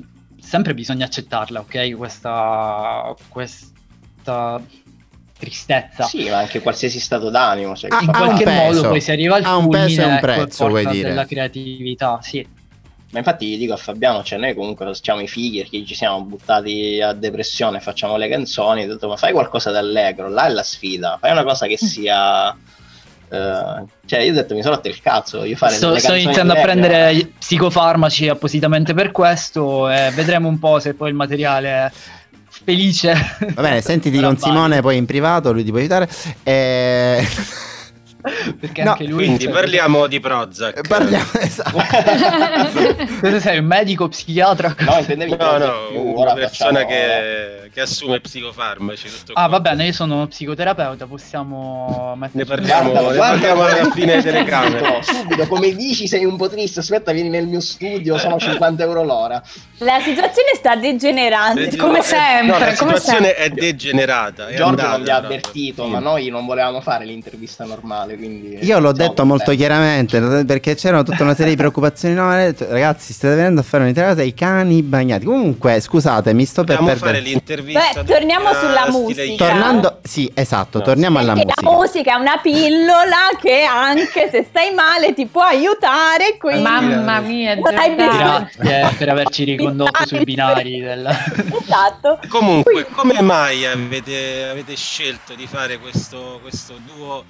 sempre 0.41 0.74
bisogna 0.74 1.06
accettarla, 1.06 1.60
ok? 1.60 1.96
Questa, 1.96 3.15
questa 3.27 4.62
tristezza. 5.38 6.03
Sì, 6.06 6.29
ma 6.29 6.38
anche 6.38 6.62
qualsiasi 6.62 7.00
stato 7.00 7.29
d'animo. 7.29 7.75
Cioè, 7.75 7.89
Ah, 7.91 8.00
In 8.01 8.06
fa 8.06 8.12
ha 8.17 8.22
un 8.22 8.25
qualche 8.27 8.44
peso. 8.46 8.63
modo 8.63 8.89
poi 8.89 9.01
si 9.01 9.12
arriva 9.12 9.36
al 9.36 9.44
Ha 9.44 9.56
un 9.56 9.70
peso 9.70 9.84
e 9.84 9.88
culmine 9.88 10.03
un 10.06 10.12
ecco, 10.13 10.25
prezzo, 10.25 10.67
vuoi 10.67 10.86
dire. 10.88 11.10
della 11.10 11.25
creatività, 11.25 12.20
sì. 12.22 12.48
Ma 13.10 13.20
infatti 13.20 13.48
gli 13.48 13.58
dico 13.58 13.74
a 13.74 13.77
Fabiano, 13.77 14.22
cioè 14.24 14.38
noi 14.38 14.53
comunque 14.53 14.86
facciamo 14.86 15.22
i 15.22 15.27
fighi 15.29 15.60
perché 15.60 15.86
ci 15.86 15.96
siamo 15.96 16.22
buttati 16.24 17.00
a 17.01 17.13
depressione, 17.13 17.79
facciamo 17.79 18.17
le 18.17 18.27
canzoni, 18.27 18.84
ho 18.84 18.88
detto 18.88 19.08
ma 19.08 19.15
fai 19.15 19.32
qualcosa 19.32 19.72
d'allegro, 19.72 20.27
là 20.29 20.48
è 20.48 20.50
la 20.50 20.63
sfida, 20.63 21.17
fai 21.20 21.32
una 21.32 21.44
cosa 21.44 21.67
che 21.67 21.77
sia... 21.77 22.56
eh, 23.29 23.84
cioè 24.05 24.19
io 24.19 24.31
ho 24.31 24.36
detto 24.36 24.53
mi 24.53 24.62
sono 24.62 24.75
rotto 24.75 24.88
il 24.88 25.01
cazzo, 25.01 25.43
io 25.43 25.55
fare 25.55 25.75
Sto, 25.75 25.98
sto 26.00 26.13
iniziando 26.13 26.53
a 26.53 26.62
prendere 26.62 27.15
gli 27.15 27.27
psicofarmaci 27.38 28.29
appositamente 28.29 28.93
per 28.93 29.12
questo 29.12 29.89
e 29.89 30.12
vedremo 30.15 30.48
un 30.48 30.60
po' 30.60 30.79
se 30.79 30.93
poi 30.93 31.10
il 31.10 31.15
materiale 31.15 31.69
è 31.69 31.91
felice. 32.50 33.13
Va 33.53 33.62
bene, 33.62 33.81
sentiti 33.81 34.19
con. 34.19 34.38
Simone 34.38 34.81
poi 34.81 34.98
in 34.98 35.05
privato, 35.05 35.51
lui 35.51 35.63
ti 35.63 35.69
può 35.69 35.79
aiutare. 35.79 36.10
Eh, 36.43 37.25
Perché 38.59 38.83
No, 38.83 38.91
anche 38.91 39.03
lui... 39.05 39.25
Quindi 39.25 39.43
cioè, 39.45 39.53
parliamo 39.53 40.07
di 40.07 40.19
Prozac. 40.19 40.88
Parliamo, 40.88 41.25
esatto. 41.39 41.77
Cosa 43.21 43.39
sei, 43.39 43.59
un 43.59 43.65
medico, 43.65 44.07
psichiatra? 44.07 44.75
No, 44.79 44.97
intendevi 45.00 45.36
No, 45.38 45.57
no, 45.57 45.74
una 45.91 46.19
ora 46.21 46.33
persona 46.33 46.79
facciamo- 46.81 46.88
che, 46.89 47.69
che 47.74 47.81
assume 47.81 48.19
psicofarmaci. 48.19 49.07
Tutto 49.09 49.31
Ah, 49.33 49.47
qua. 49.47 49.47
va 49.47 49.59
bene, 49.59 49.86
io 49.86 49.93
sono 49.93 50.15
uno 50.15 50.27
psicoterapeuta, 50.27 51.05
possiamo 51.05 52.13
Ne 52.15 52.19
mettere 52.33 52.45
parliamo, 52.45 52.91
Guardalo, 52.91 53.12
ne 53.12 53.17
parliamo 53.17 53.63
alla 53.63 53.91
fine 53.91 54.13
subito, 54.13 54.21
telecamere. 54.21 55.01
Subito, 55.03 55.47
come 55.47 55.71
dici 55.75 56.07
sei 56.07 56.25
un 56.25 56.38
po' 56.38 56.50
triste, 56.50 56.79
aspetta 56.79 57.12
vieni 57.12 57.29
nel 57.29 57.47
mio 57.47 57.59
studio, 57.62 58.17
sono 58.17 58.38
50 58.39 58.83
euro 58.83 59.03
l'ora. 59.03 59.41
La 59.79 60.00
situazione 60.01 60.50
sta 60.55 60.75
degenerando. 60.75 61.59
Degener- 61.62 61.79
come 61.86 62.01
sempre, 62.01 62.45
No, 62.47 62.59
la 62.59 62.74
come 62.75 62.97
situazione 62.97 63.36
è 63.36 63.50
degenerata. 63.50 64.47
è 64.47 64.55
Giorgio 64.55 64.63
andata, 64.69 64.89
non 64.91 65.03
vi 65.03 65.09
ha 65.09 65.15
avvertito, 65.17 65.83
sì. 65.86 65.89
ma 65.91 66.00
noi 66.00 66.29
non 66.29 66.45
volevamo 66.45 66.81
fare 66.81 67.05
l'intervista 67.05 67.63
normale, 67.65 68.06
quindi... 68.15 68.59
Io 68.61 68.79
l'ho 68.79 68.91
detto 68.91 69.25
molto 69.25 69.45
contenti. 69.45 69.55
chiaramente 69.57 70.45
perché 70.45 70.75
c'erano 70.75 71.03
tutta 71.03 71.23
una 71.23 71.35
serie 71.35 71.51
di 71.51 71.57
preoccupazioni. 71.57 72.13
No, 72.15 72.29
ragazzi, 72.29 73.13
state 73.13 73.35
venendo 73.35 73.61
a 73.61 73.63
fare 73.63 73.83
un'intervista 73.83 74.21
ai 74.21 74.33
cani 74.33 74.81
bagnati. 74.83 75.25
Comunque, 75.25 75.79
scusate, 75.79 76.33
mi 76.33 76.45
sto 76.45 76.63
per 76.63 76.77
Dobbiamo 76.77 76.99
fare 76.99 77.11
perdere. 77.13 77.33
l'intervista. 77.33 78.03
Beh, 78.03 78.03
torniamo 78.05 78.45
tutta 78.49 78.59
sulla 78.59 78.87
musica. 78.91 79.45
Tornando, 79.45 79.99
sì, 80.03 80.31
esatto, 80.33 80.77
No. 80.79 80.83
torniamo 80.83 81.17
alla 81.19 81.33
Perché 81.33 81.53
musica. 81.63 81.69
la 81.71 81.77
musica 81.77 82.11
è 82.13 82.19
una 82.19 82.39
pillola 82.41 83.29
che 83.41 83.63
anche 83.63 84.29
se 84.31 84.45
stai 84.47 84.73
male 84.73 85.13
ti 85.13 85.25
può 85.25 85.43
aiutare. 85.43 86.37
Quindi... 86.37 86.61
Mamma 86.61 87.19
mia. 87.19 87.55
Grazie 87.55 88.95
per 88.97 89.09
averci 89.09 89.43
ricondotto 89.43 90.05
sui 90.05 90.23
binari 90.23 90.79
del... 90.81 91.07
Esatto. 91.61 92.19
Comunque, 92.29 92.85
come 92.91 93.21
mai 93.21 93.65
avete, 93.65 94.47
avete 94.49 94.75
scelto 94.75 95.33
di 95.35 95.47
fare 95.47 95.77
questo, 95.79 96.39
questo 96.41 96.75
duo 96.95 97.23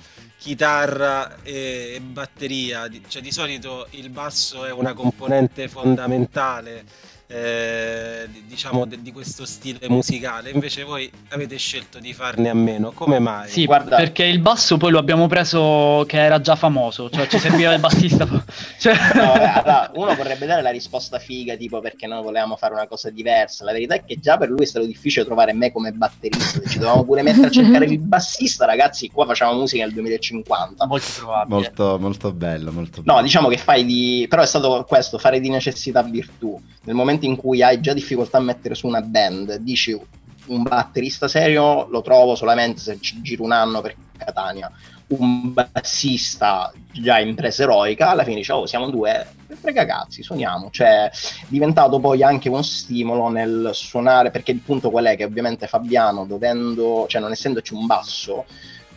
chitarra 0.48 1.44
e, 1.44 2.00
batteria? 2.01 2.89
Cioè, 3.06 3.22
di 3.22 3.34
solito 3.34 3.88
il 3.92 4.10
basso 4.10 4.63
è 4.63 4.72
una 4.72 4.94
componente 4.94 5.68
fondamentale, 5.68 6.86
eh, 7.29 8.27
di- 8.31 8.46
diciamo, 8.48 8.86
de- 8.86 9.01
di 9.01 9.12
questo 9.12 9.46
stile 9.46 9.79
musicale, 9.89 10.50
invece 10.50 10.84
voi 10.84 11.12
avete 11.29 11.57
scelto 11.57 12.00
di 12.00 12.13
farne 12.13 12.50
a 12.50 12.53
meno. 12.53 12.91
Come 12.93 13.19
mai? 13.19 13.50
Sì, 13.50 13.65
Guarda- 13.65 13.98
perché 13.98 14.24
il 14.24 14.39
basso 14.39 14.77
poi 14.77 14.91
lo 14.91 15.00
abbiamo 15.00 15.27
preso 15.27 16.05
che 16.07 16.17
era 16.17 16.39
già 16.39 16.55
famoso, 16.55 17.10
cioè 17.10 17.27
ci 17.27 17.38
serviva 17.38 17.74
il 17.74 17.79
bassista. 17.79 18.25
Cioè... 18.79 18.96
No, 19.15 19.34
allora, 19.34 19.91
uno 19.96 20.15
vorrebbe 20.15 20.46
dare 20.46 20.62
la 20.62 20.69
risposta 20.69 21.17
figa, 21.19 21.55
tipo 21.55 21.79
perché 21.81 22.05
noi 22.07 22.22
volevamo 22.24 22.55
fare 22.55 22.74
una 22.74 22.88
cosa 22.88 23.10
diversa. 23.10 23.63
La 23.65 23.72
verità 23.72 23.96
è 23.96 24.03
che 24.05 24.19
già 24.19 24.38
per 24.38 24.50
lui 24.50 24.63
è 24.63 24.65
stato 24.65 24.86
difficile 24.86 25.25
trovare 25.25 25.53
me 25.53 25.72
come 25.72 25.91
batterista. 25.91 26.60
Ci 26.67 26.77
dovevamo 26.77 27.03
pure 27.03 27.24
mettere 27.24 27.48
a 27.48 27.51
cercare 27.51 27.86
il 27.86 27.98
bassista, 28.00 28.65
ragazzi. 28.65 29.10
Qua 29.10 29.25
facciamo 29.25 29.53
musica 29.53 29.84
nel 29.84 29.93
2050. 29.93 30.86
Molto 30.86 31.07
probabile. 31.17 31.55
Molto, 31.55 31.98
molto 32.00 32.31
bello, 32.31 32.72
molto 32.72 32.98
No, 33.03 33.13
bello. 33.13 33.22
diciamo 33.24 33.48
che 33.50 33.57
fai 33.57 33.84
di. 33.86 34.25
Però 34.29 34.41
è 34.43 34.48
stato 34.48 34.86
questo, 34.88 35.17
fare 35.17 35.39
di 35.39 35.50
necessità 35.50 36.03
virtù. 36.03 36.60
Nel 36.84 36.96
momento 36.96 37.17
in 37.26 37.36
cui 37.36 37.64
hai 37.64 37.80
già 37.80 37.94
difficoltà 37.94 38.38
a 38.38 38.42
mettere 38.42 38.76
su 38.76 38.88
una 38.88 39.02
band, 39.02 39.56
dici 39.56 40.00
un 40.48 40.64
batterista 40.64 41.28
serio 41.28 41.88
lo 41.90 42.02
trovo 42.02 42.36
solamente 42.36 42.80
se 42.80 42.98
ci 43.02 43.22
giro 43.22 43.44
un 43.44 43.52
anno 43.52 43.82
per 43.82 43.96
Catania. 44.18 44.72
Un 45.08 45.54
bassista 45.54 46.72
già 46.92 47.20
in 47.20 47.34
presa 47.34 47.64
eroica, 47.64 48.10
alla 48.10 48.26
fine 48.26 48.38
dice, 48.38 48.52
oh, 48.52 48.66
siamo 48.66 48.90
due, 48.90 49.26
frega 49.48 49.86
cazzi, 49.86 50.22
suoniamo. 50.22 50.70
Cioè, 50.70 51.06
è 51.06 51.12
diventato 51.48 52.00
poi 52.00 52.24
anche 52.24 52.50
uno 52.50 52.62
stimolo 52.62 53.30
nel 53.30 53.70
suonare, 53.72 54.32
perché 54.32 54.52
il 54.52 54.60
punto 54.60 54.90
qual 54.90 55.06
è? 55.06 55.16
Che 55.16 55.24
ovviamente 55.24 55.68
Fabiano, 55.68 56.26
dovendo, 56.26 57.06
cioè 57.08 57.22
non 57.22 57.32
essendoci 57.32 57.74
un 57.74 57.86
basso, 57.86 58.46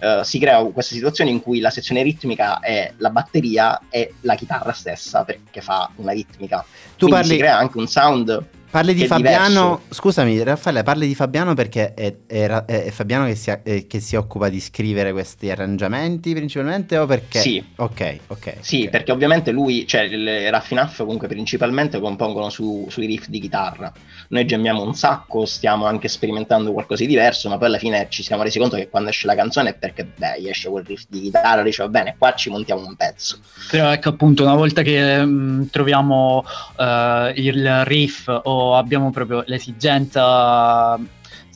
eh, 0.00 0.20
si 0.24 0.38
crea 0.38 0.62
questa 0.64 0.94
situazione 0.94 1.30
in 1.30 1.42
cui 1.42 1.60
la 1.60 1.70
sezione 1.70 2.02
ritmica 2.02 2.58
è 2.60 2.92
la 2.96 3.10
batteria 3.10 3.80
e 3.90 4.14
la 4.22 4.34
chitarra 4.34 4.72
stessa 4.72 5.24
perché 5.24 5.60
fa 5.60 5.90
una 5.96 6.12
ritmica. 6.12 6.64
Tu 6.96 7.06
Quindi 7.06 7.14
parli, 7.14 7.30
si 7.30 7.36
crea 7.36 7.56
anche 7.56 7.78
un 7.78 7.86
sound. 7.86 8.44
Parli 8.70 8.94
di 8.94 9.02
è 9.02 9.06
Fabiano. 9.06 9.48
diverso. 9.48 9.80
Scusami, 9.90 10.42
Raffaele, 10.42 10.82
parli 10.82 11.06
di 11.06 11.14
Fabiano 11.14 11.54
perché 11.54 11.94
è, 11.94 12.14
è- 12.26 12.64
è 12.64 12.90
Fabiano 12.90 13.26
che 13.26 13.34
si, 13.34 13.52
eh, 13.62 13.86
che 13.86 14.00
si 14.00 14.16
occupa 14.16 14.48
di 14.48 14.60
scrivere 14.60 15.12
questi 15.12 15.50
arrangiamenti 15.50 16.32
principalmente 16.34 16.96
o 16.98 17.06
perché? 17.06 17.40
Sì. 17.40 17.62
Ok, 17.76 18.18
ok. 18.28 18.54
Sì, 18.60 18.82
ok. 18.84 18.90
perché 18.90 19.12
ovviamente 19.12 19.50
lui, 19.50 19.86
cioè 19.86 20.06
le 20.08 20.48
Raffinaf 20.50 20.98
comunque 20.98 21.28
principalmente 21.28 21.98
compongono 22.00 22.48
su- 22.50 22.86
sui 22.90 23.06
riff 23.06 23.26
di 23.26 23.40
chitarra. 23.40 23.92
Noi 24.28 24.46
gemmiamo 24.46 24.82
un 24.82 24.94
sacco, 24.94 25.44
stiamo 25.46 25.86
anche 25.86 26.08
sperimentando 26.08 26.72
qualcosa 26.72 27.02
di 27.02 27.08
diverso, 27.08 27.48
ma 27.48 27.58
poi 27.58 27.66
alla 27.68 27.78
fine 27.78 28.06
ci 28.10 28.22
siamo 28.22 28.42
resi 28.42 28.58
conto 28.58 28.76
che 28.76 28.88
quando 28.88 29.10
esce 29.10 29.26
la 29.26 29.34
canzone 29.34 29.70
è 29.70 29.74
perché, 29.74 30.04
beh, 30.04 30.48
esce 30.48 30.68
quel 30.68 30.84
riff 30.84 31.04
di 31.08 31.20
chitarra, 31.20 31.62
dice, 31.62 31.82
va 31.82 31.88
bene, 31.88 32.14
qua 32.16 32.34
ci 32.34 32.50
montiamo 32.50 32.86
un 32.86 32.94
pezzo. 32.96 33.38
Però 33.70 33.90
ecco 33.90 34.08
appunto, 34.10 34.42
una 34.44 34.54
volta 34.54 34.82
che 34.82 35.24
mh, 35.24 35.70
troviamo 35.70 36.44
eh, 36.78 37.32
il 37.36 37.84
riff 37.84 38.28
o 38.28 38.58
abbiamo 38.76 39.10
proprio 39.10 39.42
l'esigenza 39.46 40.98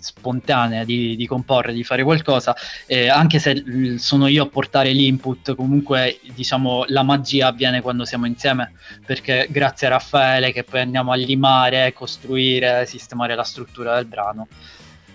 spontanea 0.05 0.85
di, 0.85 1.17
di 1.17 1.27
comporre, 1.27 1.73
di 1.73 1.83
fare 1.83 2.03
qualcosa, 2.03 2.55
eh, 2.87 3.09
anche 3.09 3.39
se 3.39 3.97
sono 3.97 4.27
io 4.27 4.45
a 4.45 4.49
portare 4.49 4.93
l'input, 4.93 5.55
comunque 5.55 6.21
diciamo 6.35 6.85
la 6.89 7.03
magia 7.03 7.49
avviene 7.49 7.81
quando 7.81 8.05
siamo 8.05 8.27
insieme, 8.27 8.75
perché 9.05 9.47
grazie 9.51 9.87
a 9.87 9.91
Raffaele 9.91 10.53
che 10.53 10.63
poi 10.63 10.81
andiamo 10.81 11.11
a 11.11 11.17
limare, 11.17 11.95
costruire, 11.95 12.85
sistemare 12.87 13.35
la 13.35 13.45
struttura 13.45 13.95
del 13.95 14.05
brano. 14.05 14.47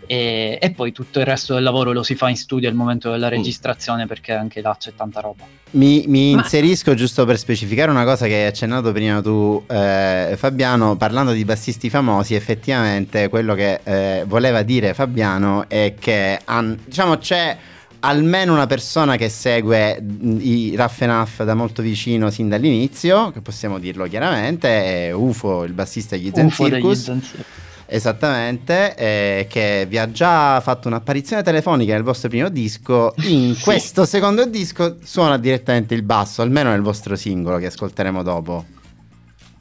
E, 0.06 0.58
e 0.60 0.72
poi 0.72 0.91
tutto 0.91 1.20
il 1.20 1.25
resto 1.25 1.53
del 1.53 1.63
lavoro 1.63 1.91
lo 1.91 2.01
si 2.03 2.15
fa 2.15 2.29
in 2.29 2.36
studio 2.36 2.68
al 2.68 2.75
momento 2.75 3.12
della 3.12 3.27
registrazione 3.27 4.08
perché 4.08 4.34
anche 4.34 4.62
là 4.62 4.75
c'è 4.79 4.94
tanta 4.96 5.20
roba. 5.20 5.44
Mi, 5.72 6.06
mi 6.08 6.34
Ma- 6.34 6.41
inserisco 6.41 6.96
giusto 6.96 7.25
per 7.25 7.38
specificare 7.38 7.91
una 7.91 8.03
cosa 8.03 8.25
che 8.25 8.34
hai 8.34 8.46
accennato 8.46 8.91
prima 8.91 9.22
tu, 9.22 9.63
eh, 9.68 10.34
Fabiano, 10.36 10.96
parlando 10.96 11.32
di 11.32 11.46
bassisti 11.46 11.89
famosi, 11.91 12.34
effettivamente 12.34 13.27
quello 13.29 13.53
che 13.53 13.82
eh, 13.84 14.24
voleva 14.25 14.63
dire 14.63 14.94
Fabiano 14.96 15.70
è 15.70 15.94
che 16.00 16.39
han- 16.44 16.79
diciamo 16.86 17.18
c'è 17.20 17.58
almeno 18.01 18.53
una 18.53 18.65
persona 18.65 19.15
che 19.15 19.29
segue 19.29 20.01
mh, 20.01 20.38
i 20.41 20.75
Raff 20.75 21.01
Enough 21.01 21.44
da 21.44 21.53
molto 21.53 21.82
vicino 21.82 22.29
sin 22.32 22.50
dall'inizio, 22.50 23.29
che 23.32 23.41
possiamo 23.41 23.77
dirlo 23.77 24.06
chiaramente, 24.08 25.08
è 25.08 25.12
UFO, 25.12 25.63
il 25.65 25.74
bassista 25.74 26.15
degli 26.15 26.32
Zen 26.34 26.46
UFO 26.48 26.63
degli 26.63 26.74
Circus. 26.82 27.03
Zen 27.03 27.22
Circus. 27.22 27.68
Esattamente, 27.91 28.96
eh, 28.96 29.48
che 29.50 29.86
vi 29.89 29.98
ha 29.98 30.12
già 30.12 30.60
fatto 30.62 30.88
un'apparizione 30.88 31.41
telefonica 31.43 31.93
nel 31.93 32.03
vostro 32.03 32.29
primo 32.29 32.50
disco. 32.50 33.13
In 33.24 33.55
Sì. 33.58 33.63
questo 33.63 34.05
secondo 34.05 34.46
disco 34.46 34.98
suona 35.03 35.38
direttamente 35.38 35.96
il 35.96 36.03
basso, 36.03 36.41
almeno 36.41 36.69
nel 36.69 36.81
vostro 36.81 37.15
singolo 37.15 37.58
che 37.58 37.65
ascolteremo 37.65 38.22
dopo. 38.24 38.65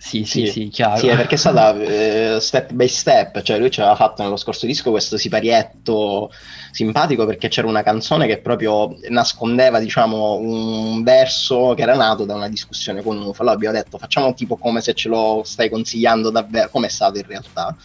Sì, 0.00 0.24
sì, 0.24 0.46
sì, 0.46 0.68
chiaro. 0.68 0.96
Sì, 0.96 1.08
perché 1.08 1.34
è 1.34 1.38
stata 1.38 1.74
eh, 1.76 2.38
step 2.40 2.72
by 2.72 2.86
step, 2.86 3.42
cioè 3.42 3.58
lui 3.58 3.68
ci 3.68 3.80
aveva 3.80 3.96
fatto 3.96 4.22
nello 4.22 4.36
scorso 4.36 4.64
disco 4.64 4.90
questo 4.90 5.18
siparietto 5.18 6.30
simpatico 6.70 7.26
perché 7.26 7.48
c'era 7.48 7.66
una 7.66 7.82
canzone 7.82 8.28
che 8.28 8.38
proprio 8.38 8.96
nascondeva, 9.08 9.80
diciamo, 9.80 10.36
un 10.36 11.02
verso 11.02 11.74
che 11.74 11.82
era 11.82 11.96
nato 11.96 12.24
da 12.24 12.36
una 12.36 12.48
discussione 12.48 13.02
con 13.02 13.20
UFO. 13.20 13.42
Allora 13.42 13.56
abbiamo 13.56 13.74
detto 13.74 13.98
facciamo 13.98 14.32
tipo 14.34 14.56
come 14.56 14.80
se 14.80 14.94
ce 14.94 15.08
lo 15.08 15.42
stai 15.44 15.68
consigliando 15.68 16.30
davvero, 16.30 16.70
come 16.70 16.86
è 16.86 16.90
stato 16.90 17.18
in 17.18 17.26
realtà. 17.26 17.76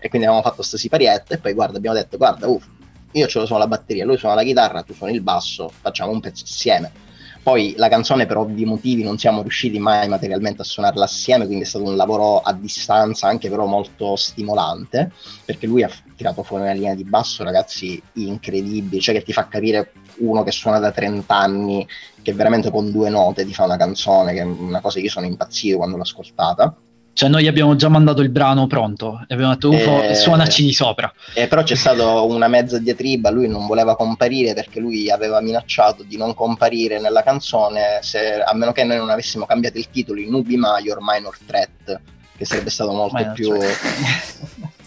E 0.00 0.08
quindi 0.08 0.26
abbiamo 0.26 0.42
fatto 0.42 0.56
questo 0.56 0.76
siparietto 0.76 1.32
e 1.32 1.38
poi 1.38 1.52
guarda, 1.52 1.78
abbiamo 1.78 1.96
detto 1.96 2.16
guarda, 2.16 2.48
uff, 2.48 2.66
io 3.12 3.26
ce 3.28 3.38
lo 3.38 3.46
suono 3.46 3.62
la 3.62 3.68
batteria, 3.68 4.04
lui 4.04 4.18
suona 4.18 4.34
la 4.34 4.42
chitarra, 4.42 4.82
tu 4.82 4.94
suoni 4.94 5.14
il 5.14 5.22
basso, 5.22 5.70
facciamo 5.80 6.10
un 6.10 6.18
pezzo 6.18 6.42
assieme 6.42 7.01
poi 7.42 7.74
la 7.76 7.88
canzone 7.88 8.26
per 8.26 8.36
ovvi 8.36 8.64
motivi 8.64 9.02
non 9.02 9.18
siamo 9.18 9.42
riusciti 9.42 9.78
mai 9.78 10.08
materialmente 10.08 10.62
a 10.62 10.64
suonarla 10.64 11.04
assieme, 11.04 11.46
quindi 11.46 11.64
è 11.64 11.66
stato 11.66 11.84
un 11.84 11.96
lavoro 11.96 12.40
a 12.40 12.52
distanza 12.52 13.26
anche 13.26 13.50
però 13.50 13.66
molto 13.66 14.14
stimolante, 14.14 15.10
perché 15.44 15.66
lui 15.66 15.82
ha 15.82 15.90
tirato 16.16 16.44
fuori 16.44 16.62
una 16.62 16.72
linea 16.72 16.94
di 16.94 17.04
basso, 17.04 17.42
ragazzi, 17.42 18.00
incredibile, 18.14 19.00
cioè 19.00 19.16
che 19.16 19.22
ti 19.22 19.32
fa 19.32 19.48
capire 19.48 19.92
uno 20.18 20.44
che 20.44 20.52
suona 20.52 20.78
da 20.78 20.92
30 20.92 21.34
anni, 21.34 21.86
che 22.22 22.32
veramente 22.32 22.70
con 22.70 22.92
due 22.92 23.10
note 23.10 23.44
ti 23.44 23.52
fa 23.52 23.64
una 23.64 23.76
canzone, 23.76 24.32
che 24.32 24.40
è 24.40 24.44
una 24.44 24.80
cosa 24.80 24.98
che 24.98 25.06
io 25.06 25.10
sono 25.10 25.26
impazzito 25.26 25.78
quando 25.78 25.96
l'ho 25.96 26.02
ascoltata. 26.02 26.76
Cioè, 27.14 27.28
noi 27.28 27.46
abbiamo 27.46 27.76
già 27.76 27.88
mandato 27.88 28.22
il 28.22 28.30
brano 28.30 28.66
pronto 28.66 29.24
e 29.28 29.34
abbiamo 29.34 29.52
detto 29.52 29.70
UFO, 29.70 30.02
eh, 30.02 30.14
suonaci 30.14 30.64
di 30.64 30.72
sopra. 30.72 31.12
Eh, 31.34 31.46
però 31.46 31.62
c'è 31.62 31.74
stata 31.74 32.20
una 32.22 32.48
mezza 32.48 32.78
diatriba, 32.78 33.30
lui 33.30 33.48
non 33.48 33.66
voleva 33.66 33.96
comparire 33.96 34.54
perché 34.54 34.80
lui 34.80 35.10
aveva 35.10 35.40
minacciato 35.42 36.04
di 36.04 36.16
non 36.16 36.34
comparire 36.34 36.98
nella 36.98 37.22
canzone 37.22 37.98
se, 38.00 38.40
a 38.40 38.54
meno 38.54 38.72
che 38.72 38.84
noi 38.84 38.96
non 38.96 39.10
avessimo 39.10 39.44
cambiato 39.44 39.76
il 39.76 39.90
titolo 39.90 40.20
in 40.20 40.30
Nubi 40.30 40.56
Major 40.56 40.98
Minor 41.00 41.36
Threat, 41.44 42.00
che 42.36 42.44
sarebbe 42.46 42.70
stato 42.70 42.92
molto 42.92 43.16
Minor 43.16 43.32
più... 43.34 43.52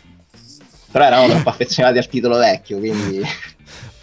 però 0.91 1.07
eravamo 1.07 1.27
troppo 1.27 1.49
affezionati 1.49 1.97
al 1.97 2.07
titolo 2.07 2.37
vecchio, 2.37 2.79
quindi 2.79 3.21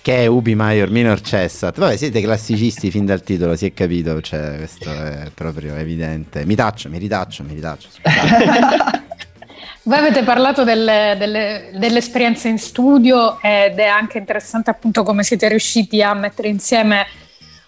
che 0.02 0.24
è 0.24 0.26
Ubi 0.26 0.54
Major 0.56 0.90
Minor 0.90 1.20
Cessat. 1.20 1.78
Vabbè, 1.78 1.96
siete 1.96 2.20
classicisti 2.20 2.90
fin 2.90 3.06
dal 3.06 3.22
titolo, 3.22 3.54
si 3.54 3.66
è 3.66 3.72
capito, 3.72 4.20
cioè, 4.20 4.56
questo 4.56 4.90
è 4.90 5.30
proprio 5.32 5.76
evidente. 5.76 6.44
Mi 6.44 6.56
taccio, 6.56 6.88
mi 6.88 6.98
ritaccio, 6.98 7.44
mi 7.44 7.54
ritaccio. 7.54 7.88
Voi 9.84 9.98
avete 9.98 10.22
parlato 10.22 10.64
delle, 10.64 11.16
delle, 11.18 11.70
dell'esperienza 11.74 12.48
in 12.48 12.58
studio 12.58 13.40
ed 13.40 13.78
è 13.78 13.86
anche 13.86 14.18
interessante 14.18 14.70
appunto 14.70 15.02
come 15.02 15.24
siete 15.24 15.48
riusciti 15.48 16.02
a 16.02 16.14
mettere 16.14 16.48
insieme 16.48 17.06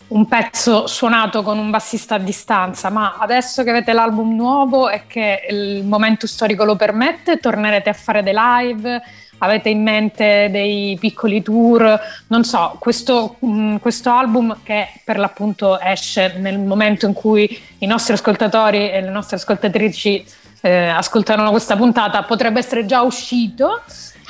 un 0.08 0.28
pezzo 0.28 0.86
suonato 0.86 1.42
con 1.42 1.58
un 1.58 1.70
bassista 1.70 2.16
a 2.16 2.18
distanza, 2.18 2.90
ma 2.90 3.16
adesso 3.18 3.64
che 3.64 3.70
avete 3.70 3.92
l'album 3.92 4.34
nuovo 4.34 4.88
e 4.90 5.06
che 5.06 5.46
il 5.48 5.84
momento 5.84 6.26
storico 6.26 6.64
lo 6.64 6.76
permette, 6.76 7.38
tornerete 7.38 7.88
a 7.88 7.94
fare 7.94 8.22
dei 8.22 8.34
live, 8.36 9.02
avete 9.38 9.68
in 9.68 9.82
mente 9.82 10.48
dei 10.50 10.96
piccoli 10.98 11.42
tour, 11.42 12.00
non 12.28 12.44
so, 12.44 12.76
questo, 12.78 13.36
mh, 13.38 13.46
mm, 13.46 13.76
questo, 13.76 14.10
album 14.10 14.58
che 14.62 14.88
per 15.04 15.18
l'appunto 15.18 15.78
esce 15.80 16.34
nel 16.38 16.58
momento 16.58 17.06
in 17.06 17.12
cui 17.12 17.60
i 17.78 17.86
nostri 17.86 18.14
ascoltatori 18.14 18.90
e 18.90 19.00
le 19.00 19.10
nostre 19.10 19.36
ascoltatrici 19.36 20.24
eh, 20.62 20.86
ascoltano 20.86 21.50
questa 21.50 21.76
puntata 21.76 22.22
potrebbe 22.22 22.58
essere 22.58 22.86
già 22.86 23.02
uscito. 23.02 23.82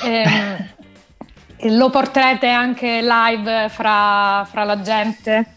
Eh, 0.03 0.73
lo 1.69 1.89
porterete 1.89 2.47
anche 2.47 3.01
live 3.01 3.69
fra, 3.69 4.45
fra 4.49 4.63
la 4.63 4.81
gente? 4.81 5.55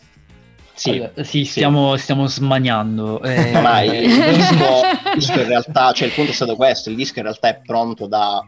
Sì, 0.79 0.91
allora, 0.91 1.25
sì, 1.25 1.45
stiamo, 1.45 1.97
sì. 1.97 2.03
stiamo 2.03 2.27
smaniando. 2.27 3.21
Eh... 3.23 3.51
No, 3.51 3.61
ma 3.63 3.81
il 3.83 4.07
disco, 4.07 4.81
il 4.85 5.13
disco 5.15 5.41
in 5.41 5.49
realtà, 5.49 5.93
cioè 5.93 6.07
il 6.07 6.15
punto 6.15 6.31
è 6.31 6.35
stato 6.35 6.55
questo, 6.55 6.91
il 6.91 6.95
disco 6.95 7.19
in 7.19 7.25
realtà 7.25 7.49
è 7.49 7.61
pronto 7.65 8.07
da 8.07 8.47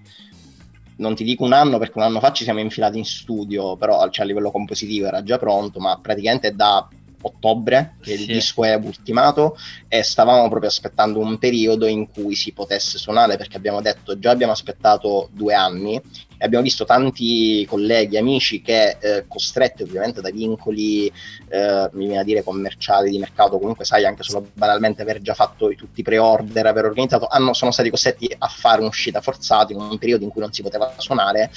non 1.00 1.14
ti 1.14 1.24
dico 1.24 1.44
un 1.44 1.52
anno 1.52 1.78
perché 1.78 1.98
un 1.98 2.04
anno 2.04 2.20
fa 2.20 2.32
ci 2.32 2.44
siamo 2.44 2.60
infilati 2.60 2.98
in 2.98 3.04
studio, 3.04 3.76
però 3.76 4.08
cioè, 4.10 4.24
a 4.24 4.28
livello 4.28 4.50
compositivo 4.50 5.06
era 5.06 5.22
già 5.22 5.38
pronto, 5.38 5.80
ma 5.80 5.98
praticamente 6.00 6.54
da 6.54 6.88
ottobre 7.22 7.96
che 8.00 8.16
sì. 8.16 8.20
il 8.20 8.26
disco 8.26 8.64
è 8.64 8.74
ultimato 8.76 9.56
e 9.88 10.02
stavamo 10.02 10.48
proprio 10.48 10.70
aspettando 10.70 11.18
un 11.18 11.38
periodo 11.38 11.86
in 11.86 12.08
cui 12.08 12.34
si 12.34 12.52
potesse 12.52 12.98
suonare 12.98 13.36
perché 13.36 13.56
abbiamo 13.56 13.82
detto 13.82 14.18
già 14.18 14.30
abbiamo 14.30 14.52
aspettato 14.52 15.28
due 15.32 15.52
anni 15.52 16.00
e 16.40 16.46
abbiamo 16.46 16.64
visto 16.64 16.86
tanti 16.86 17.66
colleghi, 17.68 18.16
amici 18.16 18.62
che 18.62 18.96
eh, 18.98 19.24
costretti 19.28 19.82
ovviamente 19.82 20.22
da 20.22 20.30
vincoli 20.30 21.06
eh, 21.06 21.90
mi 21.92 22.06
viene 22.06 22.20
a 22.20 22.24
dire 22.24 22.42
commerciali, 22.42 23.10
di 23.10 23.18
mercato, 23.18 23.58
comunque 23.58 23.84
sai 23.84 24.06
anche 24.06 24.22
solo 24.22 24.48
banalmente 24.54 25.02
aver 25.02 25.20
già 25.20 25.34
fatto 25.34 25.68
tutti 25.74 26.00
i 26.00 26.02
pre-order, 26.02 26.64
aver 26.64 26.86
organizzato, 26.86 27.26
hanno, 27.26 27.52
sono 27.52 27.70
stati 27.70 27.90
costretti 27.90 28.34
a 28.38 28.48
fare 28.48 28.80
un'uscita 28.80 29.20
forzata 29.20 29.74
in 29.74 29.80
un 29.80 29.98
periodo 29.98 30.24
in 30.24 30.30
cui 30.30 30.40
non 30.40 30.50
si 30.50 30.62
poteva 30.62 30.94
suonare 30.96 31.50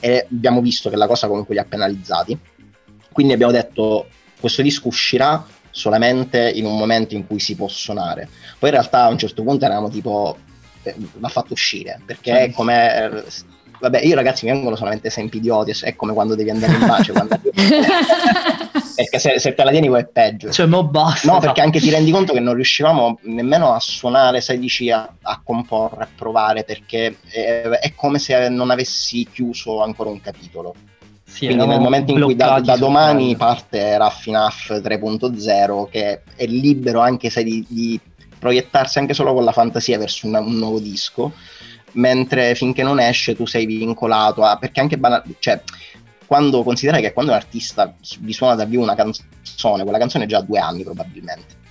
e 0.00 0.26
abbiamo 0.28 0.60
visto 0.60 0.90
che 0.90 0.96
la 0.96 1.06
cosa 1.06 1.28
comunque 1.28 1.54
li 1.54 1.60
ha 1.60 1.64
penalizzati. 1.64 2.36
Quindi 3.12 3.34
abbiamo 3.34 3.52
detto 3.52 4.08
questo 4.40 4.62
disco 4.62 4.88
uscirà 4.88 5.46
solamente 5.70 6.50
in 6.50 6.64
un 6.64 6.76
momento 6.76 7.14
in 7.14 7.24
cui 7.24 7.38
si 7.38 7.54
può 7.54 7.68
suonare. 7.68 8.28
Poi 8.58 8.70
in 8.70 8.74
realtà 8.74 9.04
a 9.04 9.10
un 9.10 9.18
certo 9.18 9.44
punto 9.44 9.64
eravamo 9.64 9.90
tipo 9.90 10.36
eh, 10.82 10.94
va 11.18 11.28
fatto 11.28 11.52
uscire 11.52 12.00
perché 12.04 12.52
come 12.54 13.04
eh, 13.04 13.24
vabbè 13.84 14.04
io 14.04 14.14
ragazzi 14.14 14.46
mi 14.46 14.52
vengono 14.52 14.76
solamente 14.76 15.08
esempi 15.08 15.36
idioti 15.36 15.74
è 15.82 15.94
come 15.94 16.12
quando 16.14 16.34
devi 16.34 16.50
andare 16.50 16.72
in 16.72 16.86
pace 16.86 17.12
quando... 17.12 17.38
perché 18.96 19.18
se, 19.18 19.38
se, 19.38 19.54
te 19.54 19.64
la 19.64 19.70
tieni 19.70 19.88
poi 19.88 20.00
è 20.00 20.06
peggio. 20.06 20.50
Cioè 20.50 20.66
mo 20.66 20.84
basta 20.84 21.32
no 21.32 21.38
perché 21.40 21.60
anche 21.60 21.80
ti 21.80 21.90
rendi 21.90 22.10
conto 22.10 22.32
che 22.32 22.40
non 22.40 22.54
riuscivamo 22.54 23.18
nemmeno 23.22 23.72
a 23.72 23.80
suonare 23.80 24.40
sai 24.40 24.58
dici 24.58 24.90
a, 24.90 25.12
a 25.22 25.40
comporre 25.44 26.04
a 26.04 26.08
provare 26.14 26.64
perché 26.64 27.16
è, 27.28 27.62
è 27.62 27.94
come 27.94 28.18
se 28.18 28.48
non 28.48 28.70
avessi 28.70 29.28
chiuso 29.30 29.82
ancora 29.82 30.10
un 30.10 30.20
capitolo. 30.20 30.74
Sì, 31.26 31.46
Quindi 31.46 31.66
nel 31.66 31.80
momento 31.80 32.12
in 32.12 32.22
cui 32.22 32.36
da, 32.36 32.60
da 32.60 32.76
domani 32.76 33.34
parte 33.34 33.98
Raffinaf 33.98 34.80
3.0 34.80 35.88
che 35.90 36.22
è 36.36 36.46
libero 36.46 37.00
anche 37.00 37.28
se 37.28 37.42
di, 37.42 37.64
di, 37.68 38.00
proiettarsi 38.38 38.98
anche 38.98 39.14
solo 39.14 39.32
con 39.32 39.42
la 39.42 39.52
fantasia 39.52 39.96
verso 39.96 40.26
una, 40.26 40.38
un 40.38 40.58
nuovo 40.58 40.78
disco, 40.78 41.32
mentre 41.94 42.54
finché 42.54 42.82
non 42.82 43.00
esce 43.00 43.34
tu 43.34 43.46
sei 43.46 43.66
vincolato 43.66 44.42
a... 44.42 44.56
perché 44.56 44.80
anche 44.80 44.98
banal, 44.98 45.22
cioè, 45.38 45.62
quando 46.26 46.62
considerai 46.62 47.02
che 47.02 47.12
quando 47.12 47.32
un 47.32 47.38
artista 47.38 47.94
vi 48.20 48.32
suona 48.32 48.54
da 48.54 48.64
vivo 48.64 48.82
una 48.82 48.94
canzone, 48.94 49.82
quella 49.82 49.98
canzone 49.98 50.24
è 50.24 50.28
già 50.28 50.40
due 50.40 50.58
anni 50.58 50.82
probabilmente 50.82 51.62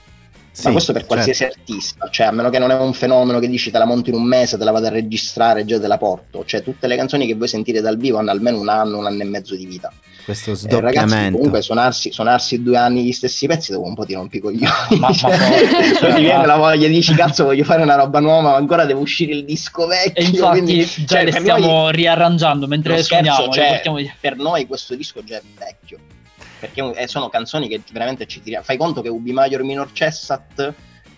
sì, 0.54 0.68
ma 0.68 0.74
questo 0.74 0.94
per 0.94 1.08
qualsiasi 1.08 1.40
certo. 1.46 1.60
artista, 1.60 2.10
cioè 2.12 2.28
a 2.28 2.32
meno 2.32 2.52
che 2.52 2.60
non 2.60 2.70
è 2.70 2.76
un 2.76 2.94
fenomeno 2.94 3.40
che 3.40 3.48
dici 3.48 3.72
te 3.72 3.80
la 3.80 3.86
monto 3.86 4.12
in 4.12 4.16
un 4.16 4.24
mese, 4.24 4.56
te 4.56 4.64
la 4.64 4.70
vado 4.70 4.86
a 4.86 4.90
registrare 4.90 5.62
e 5.62 5.66
già 5.66 5.80
te 5.80 5.88
la 5.88 5.98
porto, 5.98 6.46
cioè 6.46 6.62
tutte 6.62 6.86
le 6.86 6.96
canzoni 6.96 7.26
che 7.26 7.34
voi 7.34 7.48
sentire 7.48 7.82
dal 7.82 7.98
vivo 7.98 8.20
hanno 8.20 8.30
almeno 8.30 8.60
un 8.60 8.70
anno, 8.70 9.00
un 9.00 9.08
anno 9.08 9.24
e 9.24 9.26
mezzo 9.26 9.56
di 9.56 9.66
vita. 9.66 9.92
Questo 10.24 10.52
eh, 10.52 10.56
sdoppiamento. 10.56 10.88
Eh, 10.88 11.02
ragazzi, 11.02 11.32
comunque 11.32 11.62
suonarsi, 11.62 12.12
suonarsi, 12.12 12.62
due 12.62 12.78
anni 12.78 13.04
gli 13.04 13.12
stessi 13.12 13.48
pezzi 13.48 13.72
dopo 13.72 13.88
un 13.88 13.96
po' 13.96 14.06
ti 14.06 14.14
rompi 14.14 14.40
coglioni. 14.40 15.00
Ma, 15.00 15.12
cioè, 15.14 15.38
ma 15.38 15.98
cioè, 15.98 16.14
ti 16.16 16.22
viene 16.22 16.46
la 16.46 16.56
voglia, 16.56 16.88
dici 16.88 17.14
cazzo 17.14 17.44
voglio 17.44 17.64
fare 17.64 17.82
una 17.82 17.96
roba 17.96 18.20
nuova, 18.20 18.52
ma 18.52 18.56
ancora 18.56 18.86
devo 18.86 19.02
uscire 19.02 19.34
il 19.34 19.46
disco 19.46 19.88
vecchio. 19.88 20.24
E 20.24 20.24
infatti 20.24 20.62
quindi, 20.62 20.86
già 20.86 21.06
cioè, 21.06 21.24
le 21.26 21.32
stiamo 21.32 21.66
noi, 21.66 21.92
riarrangiando 21.92 22.68
mentre 22.68 23.04
suoniamo. 23.04 23.50
Cioè, 23.50 23.82
per 24.20 24.38
noi 24.38 24.66
questo 24.66 24.96
disco 24.96 25.24
già 25.24 25.38
è 25.38 25.42
vecchio 25.58 26.00
perché 26.60 26.94
eh, 26.96 27.08
sono 27.08 27.28
canzoni 27.28 27.68
che 27.68 27.82
veramente 27.92 28.26
ci 28.26 28.42
tiriamo. 28.42 28.64
Fai 28.64 28.78
conto 28.78 29.02
che 29.02 29.10
Ubi 29.10 29.34
Major 29.34 29.64
Minor 29.64 29.92
Cessat 29.92 30.74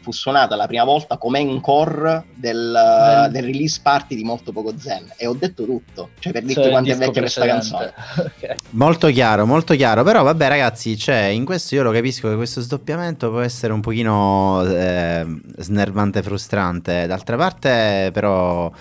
fu 0.06 0.12
suonata 0.12 0.56
la 0.56 0.68
prima 0.68 0.84
volta 0.84 1.18
come 1.18 1.40
encore 1.40 2.26
del, 2.36 3.28
del, 3.32 3.44
release 3.44 3.80
party 3.82 4.16
di 4.16 4.24
Molto 4.24 4.52
Poco 4.52 4.76
Zen 4.78 5.12
e 5.18 5.26
ho 5.26 5.34
detto 5.34 5.66
tutto, 5.66 6.10
cioè 6.20 6.32
per 6.32 6.44
dirti 6.44 6.62
cioè, 6.62 6.70
quanto 6.70 6.92
è 6.92 6.96
vecchia 6.96 7.22
questa 7.22 7.48
canzone. 7.48 7.92
okay. 8.38 8.56
Molto 8.72 9.08
chiaro, 9.08 9.48
molto 9.48 9.74
chiaro, 9.74 10.04
però 10.04 10.22
vabbè 10.22 10.48
ragazzi, 10.48 10.96
cioè, 10.96 11.24
in 11.24 11.44
questo 11.44 11.74
io 11.74 11.82
lo 11.82 11.92
capisco 11.92 12.30
che 12.30 12.36
questo 12.36 12.62
sdoppiamento 12.62 13.32
può 13.32 13.40
essere 13.40 13.74
un 13.74 13.82
pochino 13.82 14.64
eh, 14.64 15.26
snervante, 15.58 16.22
frustrante, 16.22 17.08
d'altra 17.08 17.36
parte 17.36 18.12
però 18.14 18.72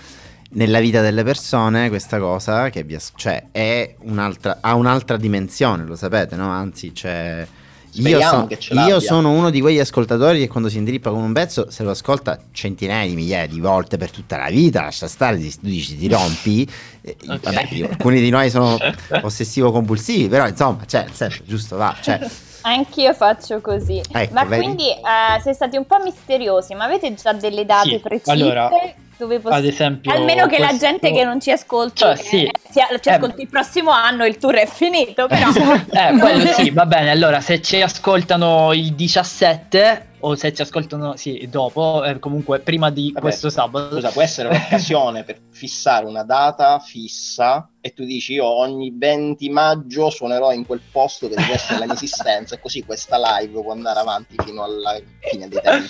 nella 0.51 0.79
vita 0.79 1.01
delle 1.01 1.23
persone 1.23 1.89
questa 1.89 2.19
cosa 2.19 2.69
che 2.69 2.83
vi, 2.83 2.95
cioè, 3.15 3.95
un'altra, 4.01 4.59
ha 4.61 4.75
un'altra 4.75 5.17
dimensione, 5.17 5.85
lo 5.85 5.95
sapete, 5.95 6.35
no? 6.35 6.49
Anzi, 6.49 6.91
c'è... 6.91 7.47
Cioè, 7.47 7.63
io, 7.95 8.19
so, 8.21 8.47
io, 8.73 8.99
sono 8.99 9.31
uno 9.31 9.49
di 9.49 9.61
quegli 9.61 9.79
ascoltatori 9.79 10.39
che 10.39 10.47
quando 10.47 10.69
si 10.69 10.77
indirippa 10.77 11.09
con 11.09 11.21
un 11.21 11.33
pezzo 11.33 11.69
se 11.69 11.83
lo 11.83 11.91
ascolta 11.91 12.39
centinaia 12.51 13.07
di 13.07 13.15
migliaia 13.15 13.47
di 13.47 13.59
volte 13.59 13.97
per 13.97 14.11
tutta 14.11 14.37
la 14.37 14.49
vita, 14.49 14.81
lascia 14.81 15.07
stare, 15.07 15.37
tu 15.37 15.57
dici 15.61 15.97
ti 15.97 16.07
rompi. 16.07 16.69
Eh, 17.01 17.15
okay. 17.27 17.53
Vabbè, 17.53 17.89
alcuni 17.91 18.19
di 18.21 18.29
noi 18.29 18.49
sono 18.49 18.77
ossessivo 19.21 19.71
compulsivi, 19.71 20.27
però 20.27 20.47
insomma, 20.47 20.85
cioè, 20.85 21.05
senso, 21.11 21.43
giusto, 21.45 21.77
va. 21.77 21.95
Cioè. 21.99 22.19
Anch'io 22.61 23.13
faccio 23.13 23.61
così. 23.61 24.01
Ecco, 24.11 24.33
ma 24.33 24.43
vedi? 24.43 24.63
quindi 24.63 24.87
uh, 24.87 25.39
siete 25.39 25.53
stati 25.53 25.77
un 25.77 25.85
po' 25.85 25.97
misteriosi, 26.03 26.73
ma 26.73 26.85
avete 26.85 27.13
già 27.13 27.31
delle 27.33 27.63
date 27.63 27.89
sì, 27.89 27.99
precise? 27.99 28.31
Allora, 28.31 28.69
dove 29.17 29.39
poss- 29.39 29.53
ad 29.53 29.65
esempio, 29.65 30.11
almeno 30.11 30.47
che 30.47 30.57
questo... 30.57 30.73
la 30.73 30.77
gente 30.77 31.11
che 31.11 31.23
non 31.23 31.39
ci 31.39 31.51
ascolta 31.51 32.15
cioè, 32.15 32.23
sì. 32.23 32.43
eh, 32.43 32.51
ci 32.99 33.09
ascolti 33.09 33.39
eh, 33.39 33.43
il 33.43 33.49
prossimo 33.49 33.91
anno 33.91 34.25
il 34.25 34.37
tour 34.37 34.55
è 34.55 34.67
finito 34.67 35.27
però 35.27 35.49
eh, 35.91 36.17
quello 36.17 36.45
sì 36.47 36.69
va 36.75 36.85
bene 36.85 37.11
allora 37.11 37.41
se 37.41 37.61
ci 37.61 37.81
ascoltano 37.81 38.73
il 38.73 38.93
17 38.93 40.07
o 40.27 40.35
se 40.35 40.53
ci 40.53 40.61
ascoltano 40.63 41.15
sì, 41.17 41.47
dopo, 41.49 42.03
eh, 42.03 42.17
comunque 42.19 42.59
prima 42.59 42.89
di 42.89 43.11
Vabbè, 43.13 43.19
questo 43.21 43.49
sabato. 43.49 43.95
Scusa, 43.95 44.09
può 44.09 44.21
essere 44.21 44.47
un'occasione 44.49 45.23
per 45.23 45.39
fissare 45.51 46.05
una 46.05 46.23
data 46.23 46.79
fissa 46.79 47.69
e 47.79 47.93
tu 47.93 48.03
dici 48.03 48.33
io 48.33 48.45
ogni 48.47 48.91
20 48.97 49.47
maggio 49.49 50.09
suonerò 50.09 50.51
in 50.51 50.65
quel 50.65 50.81
posto 50.91 51.29
che 51.29 51.35
deve 51.35 51.53
essere 51.53 51.77
la 51.79 51.85
mia 51.85 51.93
esistenza 51.93 52.55
e 52.55 52.59
così 52.59 52.83
questa 52.83 53.17
live 53.39 53.61
può 53.61 53.71
andare 53.73 53.99
avanti 53.99 54.35
fino 54.43 54.63
alla 54.63 54.99
fine 55.19 55.47
dei 55.47 55.61
tempi. 55.61 55.87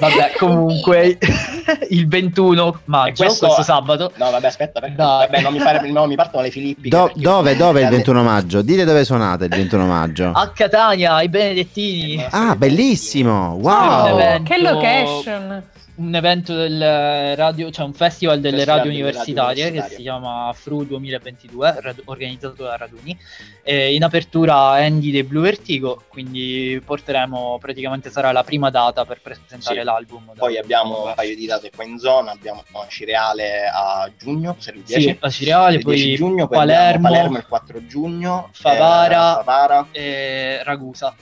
Vabbè, 0.00 0.32
comunque 0.38 1.18
il 1.90 2.08
21 2.08 2.80
maggio, 2.86 3.24
questo- 3.24 3.44
questo 3.46 3.62
sabato. 3.62 4.12
No, 4.16 4.30
vabbè, 4.30 4.46
aspetta, 4.46 4.80
perché 4.80 4.96
Dai. 4.96 5.26
vabbè, 5.28 5.42
non, 5.42 5.52
mi 5.52 5.58
pare, 5.58 5.90
no, 5.90 6.06
mi 6.06 6.14
partono 6.16 6.42
le 6.44 6.50
Filippi. 6.50 6.88
Do- 6.88 7.12
dove, 7.14 7.54
dove 7.56 7.82
il 7.82 7.88
21 7.88 8.22
maggio? 8.22 8.62
Dite 8.62 8.84
dove 8.86 9.04
suonate 9.04 9.44
il 9.44 9.50
21 9.50 9.84
maggio. 9.86 10.30
A 10.34 10.48
Catania, 10.48 11.14
ai 11.16 11.28
Benedettini. 11.28 12.24
Ah, 12.30 12.56
bellissimo! 12.56 13.54
Un 13.56 13.60
Wow! 13.74 14.18
evento- 14.18 14.42
Che 14.44 14.58
location! 14.60 15.68
un 15.96 16.12
evento 16.12 16.52
del 16.56 17.36
radio, 17.36 17.70
cioè 17.70 17.84
un 17.84 17.92
festival 17.94 18.40
delle 18.40 18.56
Festival 18.64 18.78
radio 18.78 18.90
universitarie 18.90 19.64
radio 19.66 19.82
che 19.82 19.88
si 19.94 20.02
chiama 20.02 20.52
FRU 20.52 20.84
2022, 20.86 21.76
rad- 21.80 22.02
organizzato 22.06 22.64
da 22.64 22.76
Raduni. 22.76 23.16
E 23.62 23.94
in 23.94 24.02
apertura 24.02 24.70
Andy 24.72 25.12
dei 25.12 25.22
Blue 25.22 25.42
Vertigo, 25.42 26.02
quindi 26.08 26.82
porteremo 26.84 27.58
praticamente 27.60 28.10
sarà 28.10 28.32
la 28.32 28.42
prima 28.42 28.70
data 28.70 29.04
per 29.04 29.20
presentare 29.22 29.78
Sì. 29.78 29.84
l'album. 29.84 30.32
Poi 30.36 30.58
abbiamo 30.58 31.04
un 31.06 31.12
paio 31.14 31.36
di 31.36 31.46
date 31.46 31.70
qua 31.72 31.84
in 31.84 31.96
zona, 32.00 32.32
abbiamo 32.32 32.64
Cireale 32.88 33.70
a 33.72 34.10
giugno, 34.18 34.56
se 34.58 34.72
il 34.72 34.82
10, 34.82 35.00
Sì, 35.00 35.16
a 35.20 35.30
Cireale, 35.30 35.76
il 35.76 35.84
10 35.84 36.06
poi 36.06 36.14
giugno, 36.16 36.48
poi 36.48 36.56
Palermo, 36.58 37.08
Palermo 37.08 37.36
il 37.36 37.46
4 37.46 37.86
giugno, 37.86 38.48
Favara. 38.52 39.30
eh, 39.32 39.44
Favara 39.44 39.86
e 39.92 40.60
Ragusa. 40.64 41.14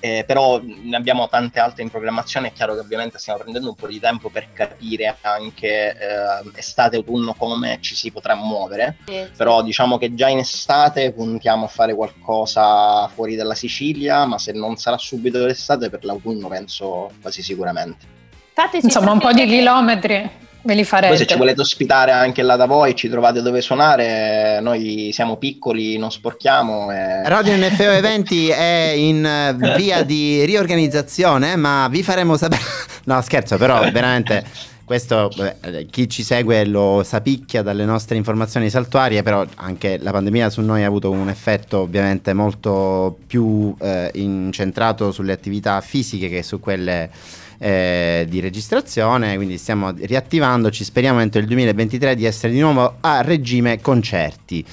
Eh, 0.00 0.24
però 0.26 0.60
ne 0.62 0.96
abbiamo 0.96 1.28
tante 1.28 1.58
altre 1.58 1.82
in 1.82 1.90
programmazione. 1.90 2.48
È 2.48 2.52
chiaro 2.52 2.74
che 2.74 2.80
ovviamente 2.80 3.18
stiamo 3.18 3.40
prendendo 3.40 3.68
un 3.68 3.74
po' 3.74 3.86
di 3.86 3.98
tempo 3.98 4.28
per 4.30 4.52
capire 4.52 5.16
anche 5.22 5.90
eh, 5.90 6.50
estate 6.54 6.96
e 6.96 6.98
autunno 6.98 7.34
come 7.34 7.78
ci 7.80 7.94
si 7.94 8.10
potrà 8.10 8.34
muovere. 8.34 8.96
Sì. 9.06 9.26
Però 9.36 9.62
diciamo 9.62 9.98
che 9.98 10.14
già 10.14 10.28
in 10.28 10.38
estate 10.38 11.12
puntiamo 11.12 11.64
a 11.64 11.68
fare 11.68 11.94
qualcosa 11.94 13.08
fuori 13.08 13.34
dalla 13.34 13.54
Sicilia, 13.54 14.24
ma 14.24 14.38
se 14.38 14.52
non 14.52 14.76
sarà 14.76 14.98
subito 14.98 15.44
l'estate, 15.44 15.90
per 15.90 16.04
l'autunno 16.04 16.48
penso 16.48 17.10
quasi 17.20 17.42
sicuramente. 17.42 18.06
Fateci 18.52 18.86
Insomma, 18.86 19.12
un 19.12 19.20
po' 19.20 19.32
di 19.32 19.46
chilometri 19.46 20.46
ve 20.68 20.74
li 20.74 20.80
Poi 20.80 20.84
farete. 20.84 21.16
se 21.16 21.26
ci 21.26 21.36
volete 21.36 21.62
ospitare 21.62 22.12
anche 22.12 22.42
là 22.42 22.56
da 22.56 22.66
voi, 22.66 22.94
ci 22.94 23.08
trovate 23.08 23.40
dove 23.40 23.62
suonare, 23.62 24.60
noi 24.60 25.10
siamo 25.14 25.36
piccoli, 25.36 25.96
non 25.96 26.12
sporchiamo. 26.12 26.92
E... 26.92 27.26
Radio 27.26 27.56
NFO 27.56 27.90
Eventi 27.90 28.48
è 28.48 28.92
in 28.94 29.24
eh, 29.24 29.76
via 29.76 30.02
di 30.02 30.44
riorganizzazione, 30.44 31.56
ma 31.56 31.88
vi 31.88 32.02
faremo 32.02 32.36
sapere. 32.36 32.62
No, 33.08 33.22
scherzo, 33.22 33.56
però 33.56 33.90
veramente. 33.90 34.44
Questo 34.84 35.30
beh, 35.34 35.86
chi 35.90 36.10
ci 36.10 36.22
segue 36.22 36.66
lo 36.66 37.02
sapicchia 37.02 37.62
dalle 37.62 37.86
nostre 37.86 38.16
informazioni 38.16 38.68
saltuarie, 38.68 39.22
però 39.22 39.42
anche 39.54 39.96
la 39.98 40.10
pandemia 40.10 40.50
su 40.50 40.60
noi 40.60 40.82
ha 40.82 40.86
avuto 40.86 41.10
un 41.10 41.30
effetto 41.30 41.78
ovviamente 41.78 42.34
molto 42.34 43.16
più 43.26 43.74
eh, 43.80 44.10
incentrato 44.14 45.10
sulle 45.10 45.32
attività 45.32 45.80
fisiche 45.80 46.28
che 46.28 46.42
su 46.42 46.60
quelle 46.60 47.08
eh, 47.58 48.26
di 48.28 48.40
registrazione, 48.40 49.34
quindi 49.36 49.58
stiamo 49.58 49.92
riattivandoci, 49.96 50.84
speriamo 50.84 51.20
entro 51.20 51.40
il 51.40 51.46
2023 51.46 52.14
di 52.14 52.24
essere 52.24 52.52
di 52.52 52.60
nuovo 52.60 52.96
a 53.00 53.20
regime 53.22 53.80
concerti. 53.80 54.64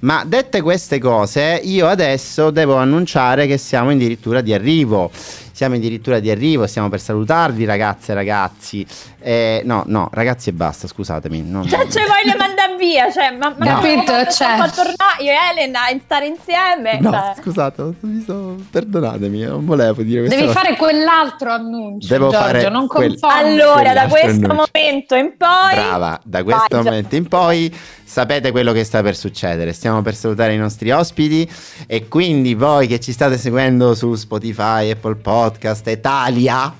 Ma 0.00 0.24
dette 0.26 0.60
queste 0.62 0.98
cose, 0.98 1.60
io 1.62 1.86
adesso 1.86 2.50
devo 2.50 2.76
annunciare 2.76 3.46
che 3.46 3.56
siamo 3.58 3.90
addirittura 3.90 4.40
di 4.40 4.52
arrivo. 4.52 5.10
Siamo 5.54 5.76
addirittura 5.76 6.18
di 6.18 6.30
arrivo, 6.32 6.66
stiamo 6.66 6.88
per 6.88 7.00
salutarvi 7.00 7.64
ragazze 7.64 8.10
e 8.10 8.14
ragazzi. 8.16 8.84
Eh, 9.20 9.62
no, 9.64 9.84
no, 9.86 10.08
ragazzi 10.12 10.48
e 10.48 10.52
basta, 10.52 10.88
scusatemi. 10.88 11.42
non- 11.46 11.68
Cioè, 11.68 11.86
ci 11.86 11.98
voglio 12.00 12.36
mandare 12.36 12.43
via, 12.78 13.10
cioè, 13.10 13.30
ma, 13.30 13.54
ma 13.56 13.64
No. 13.64 13.80
Capito, 13.80 14.12
cioè. 14.30 14.56
tornare 14.74 15.20
io 15.20 15.30
e 15.30 15.36
Elena 15.52 15.80
a 15.86 15.96
stare 16.02 16.26
insieme. 16.26 16.98
No, 17.00 17.10
cioè. 17.10 17.34
scusate, 17.42 17.94
sto- 18.22 18.56
perdonatemi, 18.70 19.42
non 19.42 19.64
volevo 19.64 20.02
dire 20.02 20.20
questa 20.20 20.36
Devi 20.36 20.48
cosa. 20.48 20.60
fare 20.60 20.76
quell'altro 20.76 21.50
annuncio, 21.52 22.08
Devo 22.08 22.30
Giorgio, 22.30 22.44
fare 22.46 22.68
non 22.68 22.86
quel-. 22.86 23.16
Allora, 23.20 23.92
da 23.92 24.06
questo 24.06 24.28
annuncio. 24.30 24.54
momento 24.72 25.14
in 25.14 25.34
poi. 25.36 25.74
Brava, 25.74 26.20
da 26.24 26.42
questo 26.42 26.66
Vai, 26.76 26.82
momento 26.84 27.16
in 27.16 27.28
poi 27.28 27.74
sapete 28.04 28.50
quello 28.50 28.72
che 28.72 28.84
sta 28.84 29.02
per 29.02 29.16
succedere. 29.16 29.72
Stiamo 29.72 30.02
per 30.02 30.14
salutare 30.14 30.54
i 30.54 30.58
nostri 30.58 30.90
ospiti 30.90 31.50
e 31.86 32.08
quindi 32.08 32.54
voi 32.54 32.86
che 32.86 33.00
ci 33.00 33.12
state 33.12 33.38
seguendo 33.38 33.94
su 33.94 34.14
Spotify, 34.14 34.90
Apple 34.90 35.16
Podcast, 35.16 35.86
Italia, 35.88 36.72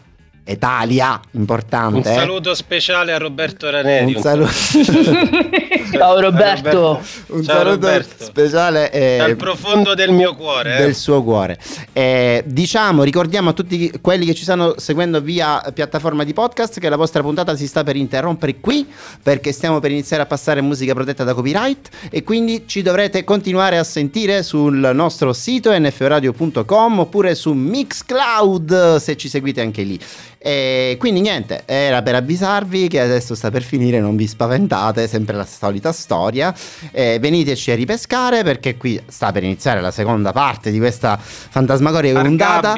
Italia, 0.46 1.18
importante. 1.32 2.08
Un 2.08 2.14
eh? 2.14 2.18
saluto 2.18 2.54
speciale 2.54 3.12
a 3.12 3.18
Roberto 3.18 3.70
Raneri. 3.70 4.14
Un 4.14 4.20
saluto, 4.20 4.50
Ciao 5.98 6.20
Roberto. 6.20 7.00
un 7.28 7.42
Ciao, 7.44 7.56
saluto 7.58 7.86
Roberto. 7.86 8.24
speciale 8.24 8.90
eh, 8.90 9.16
Dal 9.18 9.36
profondo 9.36 9.94
del 9.94 10.10
mio 10.12 10.34
cuore. 10.34 10.76
eh. 10.78 10.80
del 10.82 10.94
suo 10.94 11.22
cuore. 11.22 11.58
Eh, 11.92 12.42
diciamo, 12.46 13.02
ricordiamo 13.02 13.50
a 13.50 13.52
tutti 13.52 13.90
quelli 14.00 14.26
che 14.26 14.34
ci 14.34 14.42
stanno 14.42 14.74
seguendo 14.78 15.20
via 15.20 15.60
piattaforma 15.72 16.24
di 16.24 16.32
podcast 16.32 16.80
che 16.80 16.88
la 16.88 16.96
vostra 16.96 17.22
puntata 17.22 17.54
si 17.56 17.66
sta 17.66 17.82
per 17.84 17.96
interrompere 17.96 18.60
qui 18.60 18.86
perché 19.22 19.52
stiamo 19.52 19.80
per 19.80 19.90
iniziare 19.90 20.22
a 20.22 20.26
passare 20.26 20.60
musica 20.60 20.94
protetta 20.94 21.24
da 21.24 21.34
copyright 21.34 21.88
e 22.10 22.22
quindi 22.24 22.64
ci 22.66 22.82
dovrete 22.82 23.24
continuare 23.24 23.78
a 23.78 23.84
sentire 23.84 24.42
sul 24.42 24.90
nostro 24.94 25.32
sito 25.32 25.72
nforadio.com 25.76 26.98
oppure 27.00 27.34
su 27.34 27.52
Mixcloud 27.52 28.96
se 28.96 29.16
ci 29.16 29.28
seguite 29.28 29.60
anche 29.60 29.82
lì. 29.82 29.98
E 30.46 30.96
quindi 30.98 31.22
niente, 31.22 31.62
era 31.64 32.02
per 32.02 32.16
avvisarvi 32.16 32.86
che 32.88 33.00
adesso 33.00 33.34
sta 33.34 33.50
per 33.50 33.62
finire, 33.62 33.98
non 33.98 34.14
vi 34.14 34.26
spaventate, 34.26 35.08
sempre 35.08 35.34
la 35.36 35.46
solita 35.46 35.90
storia. 35.90 36.54
Eh, 36.90 37.18
veniteci 37.18 37.70
a 37.70 37.74
ripescare 37.74 38.42
perché 38.42 38.76
qui 38.76 39.02
sta 39.06 39.32
per 39.32 39.42
iniziare 39.42 39.80
la 39.80 39.90
seconda 39.90 40.32
parte 40.32 40.70
di 40.70 40.76
questa 40.76 41.18
fantasmagoria 41.18 42.20
puntata. 42.20 42.74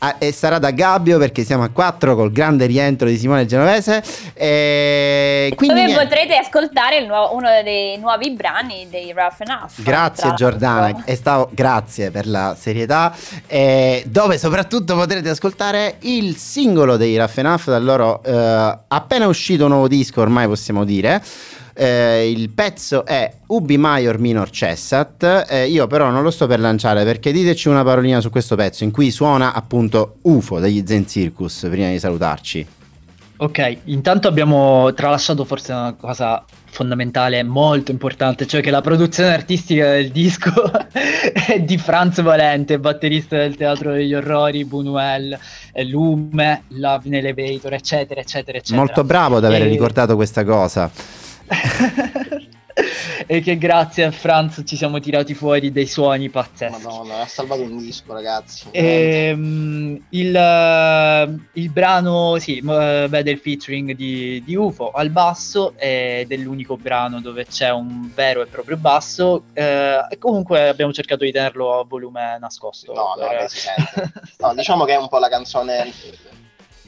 Ah, 0.00 0.14
e 0.18 0.30
sarà 0.30 0.60
da 0.60 0.70
Gabbio 0.70 1.18
perché 1.18 1.42
siamo 1.42 1.64
a 1.64 1.70
quattro 1.70 2.14
col 2.14 2.30
grande 2.30 2.66
rientro 2.66 3.08
di 3.08 3.18
Simone 3.18 3.46
Genovese. 3.46 4.00
E 4.34 5.52
quindi 5.56 5.86
Dove 5.86 6.04
potrete 6.04 6.36
ascoltare 6.36 7.04
nuovo- 7.04 7.34
uno 7.34 7.48
dei 7.64 7.98
nuovi 7.98 8.30
brani 8.30 8.86
dei 8.88 9.12
Rough 9.12 9.40
Enough. 9.40 9.70
Grazie 9.82 10.34
Giordana, 10.34 11.02
e 11.04 11.16
stavo, 11.16 11.48
grazie 11.52 12.12
per 12.12 12.28
la 12.28 12.56
serietà, 12.56 13.12
eh, 13.48 14.04
dove 14.06 14.38
soprattutto 14.38 14.94
potrete 14.94 15.30
ascoltare 15.30 15.96
il 16.02 16.36
singolo 16.36 16.96
dei 16.96 17.16
Raffenaf 17.16 17.66
dal 17.66 17.82
loro 17.82 18.22
eh, 18.22 18.78
appena 18.86 19.26
uscito 19.26 19.66
nuovo 19.66 19.88
disco, 19.88 20.20
ormai 20.20 20.46
possiamo 20.46 20.84
dire. 20.84 21.20
Eh, 21.80 22.28
il 22.28 22.50
pezzo 22.50 23.06
è 23.06 23.32
Ubi 23.46 23.78
Maior 23.78 24.18
Minor 24.18 24.50
Cessat. 24.50 25.46
eh, 25.48 25.68
io 25.68 25.86
però 25.86 26.10
non 26.10 26.24
lo 26.24 26.32
sto 26.32 26.48
per 26.48 26.58
lanciare 26.58 27.04
perché 27.04 27.30
diteci 27.30 27.68
una 27.68 27.84
parolina 27.84 28.20
su 28.20 28.30
questo 28.30 28.56
pezzo 28.56 28.82
in 28.82 28.90
cui 28.90 29.12
suona 29.12 29.54
appunto 29.54 30.16
UFO 30.22 30.58
degli 30.58 30.82
Zen 30.84 31.06
Circus 31.06 31.68
prima 31.70 31.88
di 31.90 32.00
salutarci. 32.00 32.66
Ok, 33.36 33.76
intanto 33.84 34.26
abbiamo 34.26 34.92
tralasciato 34.92 35.44
forse 35.44 35.70
una 35.70 35.94
cosa 35.94 36.44
fondamentale, 36.70 37.44
molto 37.44 37.92
importante, 37.92 38.48
cioè 38.48 38.60
che 38.60 38.72
la 38.72 38.80
produzione 38.80 39.32
artistica 39.32 39.92
del 39.92 40.10
disco 40.10 40.50
è 41.46 41.60
di 41.60 41.78
Franz 41.78 42.20
Valente, 42.20 42.80
batterista 42.80 43.36
del 43.36 43.54
Teatro 43.54 43.92
degli 43.92 44.14
Orrori, 44.14 44.64
Buñuel, 44.64 45.38
eh, 45.72 45.84
Lume, 45.84 46.64
Love 46.70 47.06
in 47.06 47.14
Elevator, 47.14 47.74
eccetera, 47.74 48.20
eccetera, 48.20 48.58
eccetera. 48.58 48.78
Molto 48.78 49.04
bravo 49.04 49.36
ad 49.36 49.44
aver 49.44 49.62
E- 49.62 49.68
ricordato 49.68 50.16
questa 50.16 50.42
cosa. 50.42 50.90
e 53.26 53.40
che 53.40 53.58
grazie 53.58 54.04
a 54.04 54.10
Franz 54.10 54.62
ci 54.64 54.76
siamo 54.76 55.00
tirati 55.00 55.34
fuori 55.34 55.72
dei 55.72 55.86
suoni 55.86 56.28
pazzeschi. 56.28 56.82
Madonna, 56.82 57.20
ha 57.20 57.26
salvato 57.26 57.62
un 57.62 57.78
disco, 57.78 58.12
ragazzi. 58.12 58.68
Ehm, 58.70 60.04
il, 60.10 60.36
eh, 60.36 61.38
il 61.52 61.70
brano, 61.70 62.38
sì, 62.38 62.58
eh, 62.58 63.06
vede 63.08 63.30
il 63.30 63.38
featuring 63.38 63.94
di, 63.94 64.42
di 64.44 64.54
UFO 64.54 64.90
al 64.90 65.10
basso 65.10 65.74
ed 65.76 66.30
è 66.30 66.36
l'unico 66.36 66.76
brano 66.76 67.20
dove 67.20 67.46
c'è 67.46 67.70
un 67.70 68.10
vero 68.14 68.42
e 68.42 68.46
proprio 68.46 68.76
basso. 68.76 69.44
eh, 69.52 70.06
e 70.08 70.18
comunque 70.18 70.68
abbiamo 70.68 70.92
cercato 70.92 71.24
di 71.24 71.32
tenerlo 71.32 71.80
a 71.80 71.84
volume 71.84 72.38
nascosto. 72.38 72.92
No, 72.92 73.14
no, 73.16 73.26
per- 73.26 73.38
beh, 73.38 73.48
sente. 73.48 74.12
No, 74.38 74.54
diciamo 74.54 74.84
che 74.84 74.92
è 74.92 74.98
un 74.98 75.08
po' 75.08 75.18
la 75.18 75.28
canzone, 75.28 75.92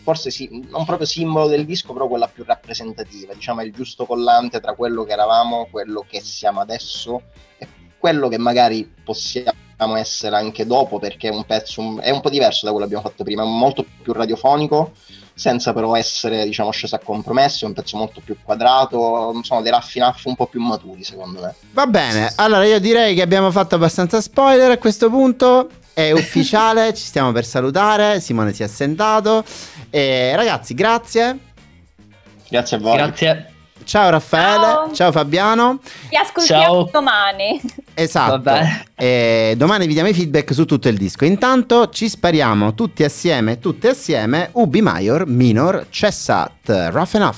forse 0.03 0.31
sì, 0.31 0.67
non 0.69 0.85
proprio 0.85 1.07
simbolo 1.07 1.47
del 1.47 1.65
disco, 1.65 1.93
però 1.93 2.09
quella 2.09 2.29
più 2.29 2.45
rappresentativa. 2.45 3.35
Diciamo 3.35 3.63
il 3.63 3.73
giusto 3.73 4.07
collante 4.07 4.61
tra 4.61 4.75
quello 4.75 5.05
che 5.05 5.13
eravamo, 5.13 5.69
quello 5.71 6.05
che 6.09 6.21
siamo 6.21 6.61
adesso 6.61 7.23
e 7.59 7.67
quello 7.99 8.29
che 8.29 8.39
magari 8.39 8.91
possiamo 9.05 9.97
essere 9.97 10.37
anche 10.37 10.67
dopo, 10.67 10.99
perché 10.99 11.29
è 11.29 11.35
un 11.35 11.45
pezzo, 11.45 12.01
è 12.01 12.11
un 12.11 12.21
po' 12.21 12.31
diverso 12.31 12.67
da 12.67 12.73
quello 12.73 12.87
che 12.87 12.95
abbiamo 12.95 13.09
fatto 13.09 13.25
prima, 13.25 13.43
è 13.43 13.47
molto 13.47 13.85
più 14.03 14.13
radiofonico, 14.13 14.93
senza 15.35 15.73
però 15.73 15.97
essere, 15.97 16.45
diciamo, 16.45 16.71
sceso 16.71 16.97
a 16.97 17.01
compromesso, 17.03 17.65
è 17.65 17.69
un 17.69 17.75
pezzo 17.75 17.97
molto 17.97 18.21
più 18.23 18.37
quadrato, 18.43 19.41
sono 19.43 19.63
dei 19.63 19.71
raffinaff 19.71 20.27
un 20.27 20.37
po' 20.37 20.47
più 20.47 20.61
maturi, 20.61 21.03
secondo 21.03 21.41
me. 21.41 21.55
Va 21.73 21.87
bene, 21.87 22.31
allora 22.37 22.67
io 22.67 22.79
direi 22.79 23.15
che 23.15 23.23
abbiamo 23.23 23.51
fatto 23.51 23.75
abbastanza 23.75 24.21
spoiler 24.21 24.71
a 24.71 24.79
questo 24.79 25.09
punto. 25.09 25.71
È 25.93 26.13
ufficiale, 26.13 26.93
ci 26.95 27.05
stiamo 27.05 27.33
per 27.33 27.45
salutare. 27.45 28.21
Simone 28.21 28.53
si 28.53 28.63
è 28.63 28.67
assentato. 28.67 29.45
E 29.91 30.33
ragazzi, 30.37 30.75
grazie. 30.75 31.39
Grazie 32.49 32.77
a 32.77 32.81
voi. 32.81 32.97
Grazie. 32.97 33.53
Ciao 33.85 34.11
Raffaele, 34.11 34.63
ciao, 34.63 34.95
Ciao. 34.95 35.13
Fabiano. 35.13 35.81
Ti 36.09 36.17
ascoltiamo 36.17 36.63
Ciao. 36.63 36.89
domani. 36.93 37.61
Esatto. 37.95 38.31
Vabbè. 38.41 38.85
E 38.95 39.55
domani 39.57 39.87
vi 39.87 39.95
diamo 39.95 40.09
i 40.09 40.15
feedback 40.15 40.53
su 40.55 40.65
tutto 40.65 40.89
il 40.89 40.97
disco. 40.97 41.25
Intanto 41.25 41.89
ci 41.89 42.09
spariamo 42.09 42.75
tutti 42.75 43.03
assieme, 43.03 43.59
tutte 43.59 43.89
assieme, 43.89 44.51
Ubi 44.53 44.81
Major 44.81 45.27
Minor 45.27 45.87
Cessat. 45.91 46.91
Rough 46.93 47.15
enough. 47.15 47.37